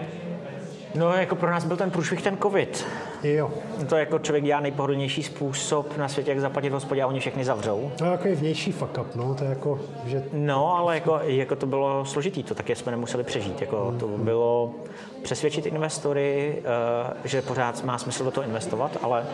No, 0.95 1.13
jako 1.13 1.35
pro 1.35 1.51
nás 1.51 1.65
byl 1.65 1.77
ten 1.77 1.91
průšvih 1.91 2.21
ten 2.21 2.37
covid. 2.37 2.85
Jo. 3.23 3.51
To 3.89 3.95
jako 3.95 4.19
člověk 4.19 4.43
dělá 4.43 4.59
nejpohodlnější 4.59 5.23
způsob 5.23 5.97
na 5.97 6.07
světě, 6.07 6.31
jak 6.31 6.39
zaplatit 6.39 6.73
hospodě 6.73 7.03
a 7.03 7.07
oni 7.07 7.19
všechny 7.19 7.45
zavřou. 7.45 7.91
No, 8.01 8.11
jako 8.11 8.27
je 8.27 8.35
vnější 8.35 8.71
fuck 8.71 8.97
up, 9.01 9.15
no, 9.15 9.35
to 9.35 9.43
je 9.43 9.49
jako, 9.49 9.79
že... 10.05 10.23
No, 10.33 10.77
ale 10.77 10.95
jako, 10.95 11.19
jako 11.23 11.55
to 11.55 11.65
bylo 11.65 12.05
složitý, 12.05 12.43
to 12.43 12.55
taky 12.55 12.75
jsme 12.75 12.91
nemuseli 12.91 13.23
přežít. 13.23 13.61
Jako, 13.61 13.89
mm. 13.91 13.99
To 13.99 14.07
bylo 14.07 14.71
přesvědčit 15.23 15.65
investory, 15.65 16.55
uh, 16.57 17.17
že 17.23 17.41
pořád 17.41 17.83
má 17.83 17.97
smysl 17.97 18.23
do 18.23 18.31
toho 18.31 18.47
investovat, 18.47 18.97
ale 19.01 19.25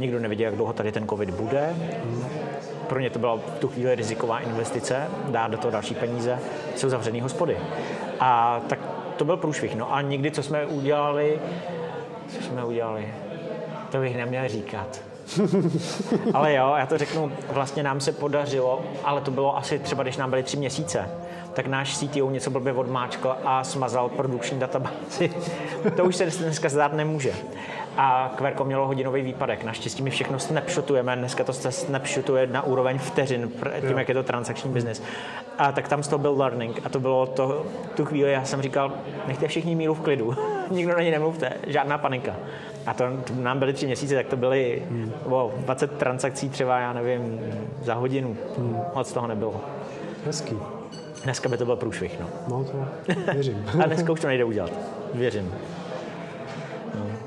nikdo 0.00 0.20
nevěděl, 0.20 0.44
jak 0.44 0.54
dlouho 0.54 0.72
tady 0.72 0.92
ten 0.92 1.08
covid 1.08 1.30
bude. 1.30 1.74
Mm 2.04 2.24
pro 2.92 3.00
ně 3.00 3.10
to 3.10 3.18
byla 3.18 3.36
v 3.36 3.58
tu 3.58 3.68
chvíli 3.68 3.94
riziková 3.94 4.40
investice, 4.40 5.08
dát 5.28 5.50
do 5.50 5.58
toho 5.58 5.72
další 5.72 5.94
peníze, 5.94 6.38
jsou 6.76 6.88
zavřený 6.88 7.20
hospody. 7.20 7.56
A 8.20 8.60
tak 8.68 8.78
to 9.22 9.26
byl 9.26 9.36
průšvih. 9.36 9.76
No 9.76 9.94
a 9.94 10.00
někdy, 10.00 10.30
co 10.30 10.42
jsme 10.42 10.66
udělali, 10.66 11.40
co 12.28 12.42
jsme 12.42 12.64
udělali, 12.64 13.14
to 13.90 14.00
bych 14.00 14.16
neměl 14.16 14.48
říkat. 14.48 15.11
ale 16.34 16.54
jo, 16.54 16.74
já 16.78 16.86
to 16.86 16.98
řeknu, 16.98 17.32
vlastně 17.50 17.82
nám 17.82 18.00
se 18.00 18.12
podařilo, 18.12 18.80
ale 19.04 19.20
to 19.20 19.30
bylo 19.30 19.56
asi 19.56 19.78
třeba, 19.78 20.02
když 20.02 20.16
nám 20.16 20.30
byly 20.30 20.42
tři 20.42 20.56
měsíce, 20.56 21.08
tak 21.54 21.66
náš 21.66 21.98
CTO 21.98 22.30
něco 22.30 22.50
blbě 22.50 22.72
odmáčkl 22.72 23.36
a 23.44 23.64
smazal 23.64 24.08
produkční 24.08 24.58
databázi. 24.58 25.30
to 25.96 26.04
už 26.04 26.16
se 26.16 26.26
dneska 26.26 26.68
zdát 26.68 26.92
nemůže 26.92 27.32
a 27.96 28.34
Querco 28.36 28.64
mělo 28.64 28.86
hodinový 28.86 29.22
výpadek. 29.22 29.64
Naštěstí 29.64 30.02
my 30.02 30.10
všechno 30.10 30.38
snapshotujeme, 30.38 31.16
dneska 31.16 31.44
to 31.44 31.52
se 31.52 31.72
snapshotuje 31.72 32.46
na 32.46 32.62
úroveň 32.62 32.98
vteřin, 32.98 33.52
tím, 33.88 33.98
jak 33.98 34.08
je 34.08 34.14
to 34.14 34.22
transakční 34.22 34.72
business. 34.72 35.02
A 35.58 35.72
tak 35.72 35.88
tam 35.88 36.02
z 36.02 36.08
toho 36.08 36.18
byl 36.18 36.38
learning 36.38 36.80
a 36.84 36.88
to 36.88 37.00
bylo 37.00 37.26
to, 37.26 37.66
tu 37.94 38.04
chvíli, 38.04 38.32
já 38.32 38.44
jsem 38.44 38.62
říkal, 38.62 38.92
nechte 39.26 39.48
všichni 39.48 39.74
míru 39.74 39.94
v 39.94 40.00
klidu, 40.00 40.36
nikdo 40.70 40.92
na 40.94 41.02
ní 41.02 41.10
nemluvte, 41.10 41.52
žádná 41.66 41.98
panika. 41.98 42.36
A 42.86 42.94
to, 42.94 43.04
nám 43.34 43.58
byly 43.58 43.72
tři 43.72 43.86
měsíce, 43.86 44.14
tak 44.14 44.26
to 44.26 44.36
byly 44.36 44.82
hmm. 44.90 45.12
wow, 45.26 45.50
20 45.56 45.92
transakcí 45.92 46.48
třeba, 46.48 46.78
já 46.78 46.92
nevím, 46.92 47.40
za 47.82 47.94
hodinu. 47.94 48.36
Hmm. 48.58 48.80
Moc 48.94 49.12
toho 49.12 49.26
nebylo. 49.26 49.60
Hezký. 50.26 50.56
Dneska 51.24 51.48
by 51.48 51.56
to 51.56 51.64
byl 51.64 51.76
průšvih, 51.76 52.20
no. 52.20 52.26
No 52.48 52.64
to 52.64 52.84
věřím. 53.32 53.66
a 53.82 53.86
dneska 53.86 54.12
už 54.12 54.20
to 54.20 54.26
nejde 54.26 54.44
udělat. 54.44 54.70
Věřím. 55.14 55.54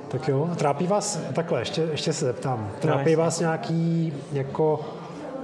Tak 0.08 0.28
jo, 0.28 0.50
trápí 0.56 0.88
vás, 0.88 1.20
takhle, 1.34 1.62
ještě, 1.62 1.82
ještě 1.82 2.14
se 2.14 2.26
zeptám, 2.26 2.60
no, 2.60 2.80
trápí 2.80 3.12
no, 3.12 3.18
vás 3.18 3.40
nějaký 3.40 4.14
jako 4.34 4.80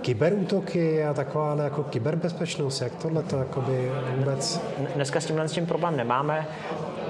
kyberútoky 0.01 1.03
a 1.03 1.13
taková 1.13 1.55
jako 1.63 1.83
kyberbezpečnost, 1.83 2.81
jak 2.81 2.95
tohle 2.95 3.23
to 3.23 3.37
jakoby 3.37 3.91
vůbec? 4.17 4.61
Dneska 4.95 5.21
s 5.21 5.25
tímhle 5.25 5.47
s 5.47 5.51
tím 5.51 5.65
problém 5.65 5.97
nemáme. 5.97 6.47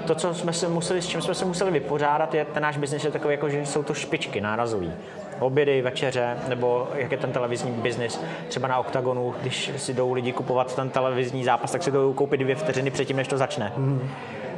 To, 0.06 0.14
co 0.14 0.34
jsme 0.34 0.52
se 0.52 0.68
museli, 0.68 1.02
s 1.02 1.06
čím 1.06 1.22
jsme 1.22 1.34
se 1.34 1.44
museli 1.44 1.70
vypořádat, 1.70 2.34
je 2.34 2.44
ten 2.44 2.62
náš 2.62 2.76
biznis 2.76 3.04
je 3.04 3.10
takový, 3.10 3.34
jako, 3.34 3.48
že 3.48 3.66
jsou 3.66 3.82
to 3.82 3.94
špičky 3.94 4.40
nárazový 4.40 4.92
obědy, 5.40 5.82
večeře, 5.82 6.36
nebo 6.48 6.88
jak 6.94 7.12
je 7.12 7.18
ten 7.18 7.32
televizní 7.32 7.70
biznis. 7.70 8.20
Třeba 8.48 8.68
na 8.68 8.78
OKTAGONu, 8.78 9.34
když 9.42 9.70
si 9.76 9.94
jdou 9.94 10.12
lidi 10.12 10.32
kupovat 10.32 10.76
ten 10.76 10.90
televizní 10.90 11.44
zápas, 11.44 11.72
tak 11.72 11.82
si 11.82 11.90
jdou 11.90 12.12
koupit 12.12 12.40
dvě 12.40 12.54
vteřiny 12.54 12.90
předtím, 12.90 13.16
než 13.16 13.28
to 13.28 13.38
začne. 13.38 13.72
Mm 13.76 14.10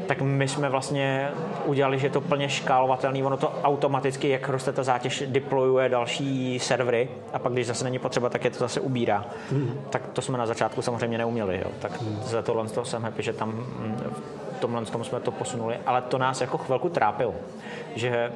tak 0.06 0.22
my 0.22 0.48
jsme 0.48 0.68
vlastně 0.68 1.30
udělali, 1.64 1.98
že 1.98 2.06
je 2.06 2.10
to 2.10 2.20
plně 2.20 2.48
škálovatelný, 2.48 3.22
ono 3.22 3.36
to 3.36 3.52
automaticky, 3.62 4.28
jak 4.28 4.48
roste 4.48 4.72
ta 4.72 4.82
zátěž, 4.82 5.24
deployuje 5.26 5.88
další 5.88 6.58
servery 6.58 7.08
a 7.32 7.38
pak, 7.38 7.52
když 7.52 7.66
zase 7.66 7.84
není 7.84 7.98
potřeba, 7.98 8.28
tak 8.28 8.44
je 8.44 8.50
to 8.50 8.58
zase 8.58 8.80
ubírá. 8.80 9.24
Hmm. 9.50 9.80
Tak 9.90 10.02
to 10.12 10.22
jsme 10.22 10.38
na 10.38 10.46
začátku 10.46 10.82
samozřejmě 10.82 11.18
neuměli, 11.18 11.60
jo. 11.64 11.70
tak 11.78 12.02
hmm. 12.02 12.18
za 12.22 12.42
tohle 12.42 12.68
toho 12.68 12.84
jsem 12.84 13.02
happy, 13.02 13.22
že 13.22 13.32
tam 13.32 13.52
v 14.12 14.33
tomhle 14.66 14.84
tom 14.84 15.04
jsme 15.04 15.20
to 15.20 15.30
posunuli, 15.30 15.78
ale 15.86 16.02
to 16.02 16.18
nás 16.18 16.40
jako 16.40 16.58
chvilku 16.58 16.88
trápilo, 16.88 17.34
že 17.94 18.32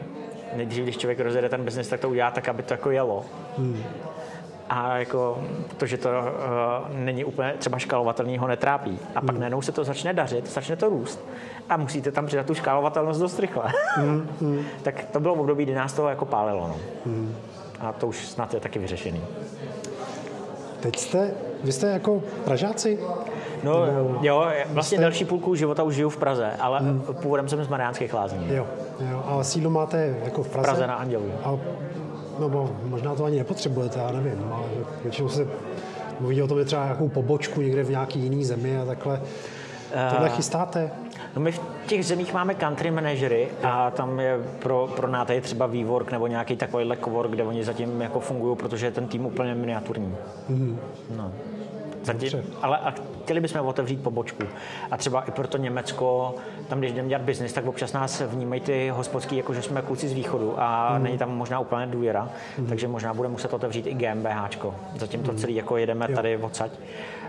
nejdřív, 0.57 0.85
když 0.85 0.97
člověk 0.97 1.21
rozjede 1.21 1.49
ten 1.49 1.65
biznis, 1.65 1.89
tak 1.89 2.01
to 2.01 2.09
udělá 2.09 2.31
tak, 2.31 2.49
aby 2.49 2.63
to 2.63 2.75
jako 2.75 2.91
jelo. 2.91 3.25
Hmm 3.59 3.83
a 4.69 4.99
jako 4.99 5.39
to, 5.77 5.87
že 5.87 5.97
to 5.97 6.09
uh, 6.09 6.97
není 6.97 7.25
úplně 7.25 7.55
třeba 7.59 7.79
škálovatelný, 7.79 8.39
ho 8.39 8.49
netrápí. 8.49 8.99
A 9.15 9.21
pak 9.21 9.31
hmm. 9.31 9.41
najednou 9.41 9.63
se 9.63 9.73
to 9.73 9.85
začne 9.85 10.15
dařit, 10.15 10.51
začne 10.51 10.77
to 10.77 10.89
růst 10.89 11.21
a 11.69 11.77
musíte 11.77 12.13
tam 12.13 12.27
přidat 12.27 12.47
tu 12.47 12.55
škálovatelnost 12.55 13.21
dost 13.21 13.39
rychle. 13.39 13.65
Hmm. 13.95 14.29
Hmm. 14.41 14.65
tak 14.83 15.05
to 15.05 15.21
bylo 15.21 15.35
v 15.35 15.41
období, 15.41 15.65
kdy 15.65 15.75
nás 15.75 15.93
to 15.93 16.09
jako 16.09 16.25
pálilo. 16.25 16.69
No. 16.69 16.77
Hmm. 17.07 17.37
A 17.81 17.93
to 17.93 18.07
už 18.07 18.27
snad 18.27 18.55
je 18.55 18.61
taky 18.61 18.79
vyřešený. 18.79 19.21
Teď 20.81 20.97
jste, 20.97 21.35
vy 21.65 21.73
jste 21.73 21.87
jako 21.87 22.23
Pražáci? 22.45 22.99
No 23.63 23.87
jo, 24.21 24.47
vlastně 24.69 24.99
další 24.99 25.25
půlku 25.25 25.55
života 25.55 25.83
už 25.83 25.95
žiju 25.95 26.09
v 26.09 26.17
Praze, 26.17 26.51
ale 26.61 26.79
hmm. 26.79 27.03
původem 27.23 27.49
jsem 27.49 27.65
z 27.65 27.69
Mariánských 27.69 28.15
lázní. 28.15 28.47
Jo, 28.49 28.67
jo. 29.11 29.23
A 29.27 29.45
sídlo 29.45 29.71
máte 29.71 30.17
jako 30.25 30.43
v 30.43 30.49
Praze? 30.49 30.67
Praze 30.67 30.87
na 30.87 30.95
Andělu. 30.95 31.25
A, 31.45 31.59
no 32.39 32.49
bo 32.49 32.71
možná 32.85 33.15
to 33.15 33.25
ani 33.25 33.39
nepotřebujete, 33.39 33.99
já 33.99 34.13
nevím, 34.13 34.53
ale 34.53 34.65
většinou 35.03 35.29
se 35.29 35.47
mluví 36.21 36.43
o 36.43 36.49
tom, 36.49 36.59
že 36.59 36.65
třeba 36.65 36.85
nějakou 36.85 37.09
pobočku 37.09 37.61
někde 37.61 37.83
v 37.83 37.91
nějaký 37.91 38.19
jiný 38.19 38.45
zemi 38.45 38.79
a 38.79 38.85
takhle. 38.85 39.21
Tohle 40.11 40.31
chystáte? 40.31 40.91
No 41.37 41.43
my 41.43 41.53
v 41.53 41.61
těch 41.87 42.07
zemích 42.07 42.35
máme 42.35 42.55
country 42.55 42.91
manažery 42.91 43.49
a 43.63 43.91
tam 43.91 44.21
je 44.21 44.39
pro, 44.59 44.89
pro 44.97 45.09
nás 45.09 45.29
je 45.29 45.41
třeba 45.41 45.67
vývork 45.67 46.13
nebo 46.13 46.27
nějaký 46.27 46.57
takovýhle 46.57 46.97
cowork, 46.97 47.31
kde 47.31 47.45
oni 47.45 47.65
zatím 47.65 48.01
jako 48.01 48.21
fungují, 48.21 48.57
protože 48.57 48.87
je 48.87 48.91
ten 48.91 49.07
tým 49.07 49.27
úplně 49.27 49.55
miniaturní. 49.55 50.15
Mm-hmm. 50.51 50.77
No. 51.17 51.33
Zatím, 52.13 52.43
ale 52.63 52.79
a 52.79 52.95
chtěli 53.23 53.41
bychom 53.41 53.67
otevřít 53.67 54.03
pobočku. 54.03 54.43
A 54.91 54.97
třeba 54.97 55.23
i 55.23 55.31
pro 55.31 55.49
to 55.49 55.59
Německo, 55.59 56.35
tam 56.69 56.79
když 56.79 56.93
jdeme 56.93 57.09
dělat 57.09 57.23
biznis, 57.23 57.53
tak 57.53 57.67
občas 57.67 57.93
nás 57.93 58.23
vnímají 58.27 58.61
ty 58.61 58.89
hospodský, 58.89 59.37
jako 59.37 59.55
že 59.55 59.63
jsme 59.63 59.83
kluci 59.83 60.09
z 60.09 60.13
východu 60.13 60.55
a 60.57 60.99
mm. 60.99 61.05
není 61.05 61.19
tam 61.19 61.37
možná 61.37 61.61
úplně 61.61 61.87
důvěra, 61.87 62.29
mm. 62.59 62.67
takže 62.67 62.89
možná 62.89 63.15
bude 63.15 63.29
muset 63.29 63.53
otevřít 63.53 63.87
i 63.87 63.95
GmbHčko. 63.95 64.75
Zatím 64.97 65.23
to 65.23 65.35
celý 65.35 65.55
jako 65.55 65.77
jedeme 65.77 66.07
jo. 66.09 66.17
tady 66.17 66.37
odsaď 66.37 66.71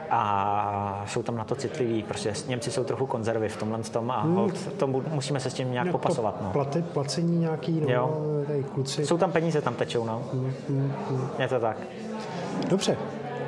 a 0.09 1.03
jsou 1.07 1.23
tam 1.23 1.37
na 1.37 1.43
to 1.43 1.55
citliví. 1.55 2.03
Prostě 2.03 2.33
Němci 2.47 2.71
jsou 2.71 2.83
trochu 2.83 3.05
konzervy 3.05 3.49
v 3.49 3.57
tomhle 3.57 3.79
tom 3.79 4.11
a 4.11 4.21
hmm. 4.21 4.51
to 4.77 4.87
musíme 4.87 5.39
se 5.39 5.49
s 5.49 5.53
tím 5.53 5.71
nějak 5.71 5.85
jako 5.85 5.97
popasovat. 5.97 6.41
No. 6.41 6.49
Platy, 6.51 6.81
placení 6.81 7.39
nějaký, 7.39 7.81
no, 7.81 7.93
jo. 7.93 8.17
tady 8.47 8.63
kluci. 8.63 9.05
Jsou 9.05 9.17
tam 9.17 9.31
peníze, 9.31 9.61
tam 9.61 9.75
tečou, 9.75 10.05
no. 10.05 10.23
Hmm, 10.33 10.53
hmm, 10.69 10.93
hmm. 11.09 11.27
Je 11.39 11.47
to 11.47 11.59
tak. 11.59 11.77
Dobře. 12.69 12.97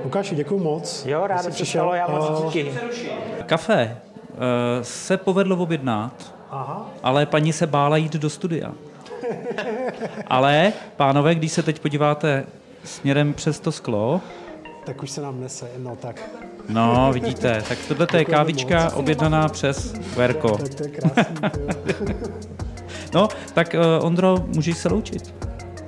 Lukáši, 0.04 0.36
děkuji 0.36 0.60
moc. 0.60 1.06
Jo, 1.06 1.28
rád 1.28 1.54
se 1.54 1.66
stalo, 1.66 1.94
já 1.94 2.08
moc 2.08 2.44
díky. 2.44 2.72
Kafe 3.46 3.98
uh, 4.30 4.38
se 4.82 5.18
povedlo 5.18 5.58
objednat, 5.58 6.36
Aha. 6.50 6.90
ale 7.04 7.26
paní 7.26 7.54
se 7.54 7.68
bála 7.68 7.98
jít 7.98 8.14
do 8.14 8.30
studia. 8.30 8.72
ale, 10.28 10.74
pánové, 10.98 11.36
když 11.36 11.52
se 11.52 11.64
teď 11.64 11.80
podíváte 11.80 12.46
směrem 12.84 13.34
přes 13.34 13.60
to 13.60 13.72
sklo, 13.72 14.22
tak 14.86 15.04
už 15.04 15.12
se 15.12 15.22
nám 15.22 15.42
nese, 15.42 15.70
no 15.78 15.96
tak. 15.96 16.22
No, 16.70 17.10
vidíte, 17.14 17.64
tak 17.70 17.78
tohle 17.88 18.08
je 18.14 18.26
kávička 18.26 18.84
moc. 18.84 18.94
objednaná 18.94 19.48
přes 19.50 19.94
Verko. 20.16 20.58
Tak 20.58 20.76
to 20.76 20.84
je 20.84 20.90
krásný, 20.90 21.36
No, 23.14 23.28
tak 23.54 23.76
uh, 24.00 24.06
Ondro, 24.06 24.38
můžeš 24.48 24.78
se 24.78 24.90
loučit. 24.90 25.41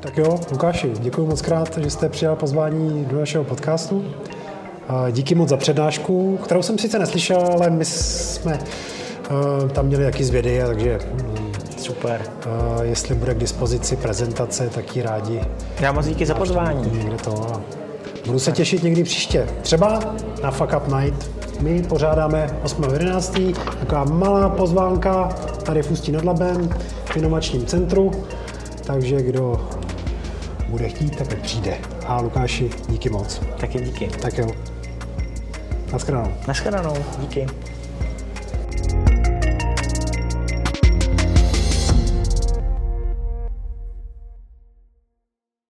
Tak 0.03 0.17
jo, 0.17 0.39
Lukáši, 0.51 0.91
děkuji 0.99 1.27
moc 1.27 1.41
krát, 1.41 1.77
že 1.77 1.89
jste 1.89 2.09
přijal 2.09 2.35
pozvání 2.35 3.05
do 3.05 3.19
našeho 3.19 3.43
podcastu. 3.43 4.05
Díky 5.11 5.35
moc 5.35 5.49
za 5.49 5.57
přednášku, 5.57 6.39
kterou 6.43 6.61
jsem 6.61 6.77
sice 6.77 6.99
neslyšel, 6.99 7.39
ale 7.53 7.69
my 7.69 7.85
jsme 7.85 8.59
uh, 8.59 9.69
tam 9.69 9.85
měli 9.85 10.03
jaký 10.03 10.23
zvědy, 10.23 10.61
takže 10.65 10.99
mm, 11.13 11.51
Super. 11.77 12.21
Uh, 12.21 12.81
jestli 12.81 13.15
bude 13.15 13.33
k 13.33 13.37
dispozici 13.37 13.95
prezentace, 13.95 14.69
tak 14.69 14.95
ji 14.95 15.01
rádi. 15.01 15.41
Já 15.79 15.91
moc 15.91 16.05
díky 16.05 16.25
za 16.25 16.33
pozvání. 16.33 16.97
Někde 16.97 17.17
to. 17.17 17.61
Budu 18.25 18.39
se 18.39 18.51
těšit 18.51 18.83
někdy 18.83 19.03
příště. 19.03 19.47
Třeba 19.61 19.99
na 20.43 20.51
Fuck 20.51 20.73
Up 20.77 20.87
Night. 20.87 21.31
My 21.61 21.83
pořádáme 21.83 22.59
8.11. 22.63 23.55
Taková 23.79 24.03
malá 24.03 24.49
pozvánka 24.49 25.29
tady 25.63 25.83
v 25.83 25.91
Ústí 25.91 26.11
nad 26.11 26.25
Labem 26.25 26.69
v 27.05 27.17
inovačním 27.17 27.65
centru. 27.65 28.11
Takže 28.85 29.21
kdo 29.21 29.69
bude 30.73 30.89
chtít, 30.89 31.15
tak 31.15 31.41
přijde. 31.41 31.77
A 32.07 32.21
Lukáši, 32.21 32.69
díky 32.89 33.09
moc. 33.09 33.41
Taky 33.59 33.79
díky. 33.79 34.07
Tak 34.07 34.37
jo. 34.37 34.47
Naschledanou. 35.91 36.33
Naschledanou, 36.47 36.95
díky. 37.19 37.47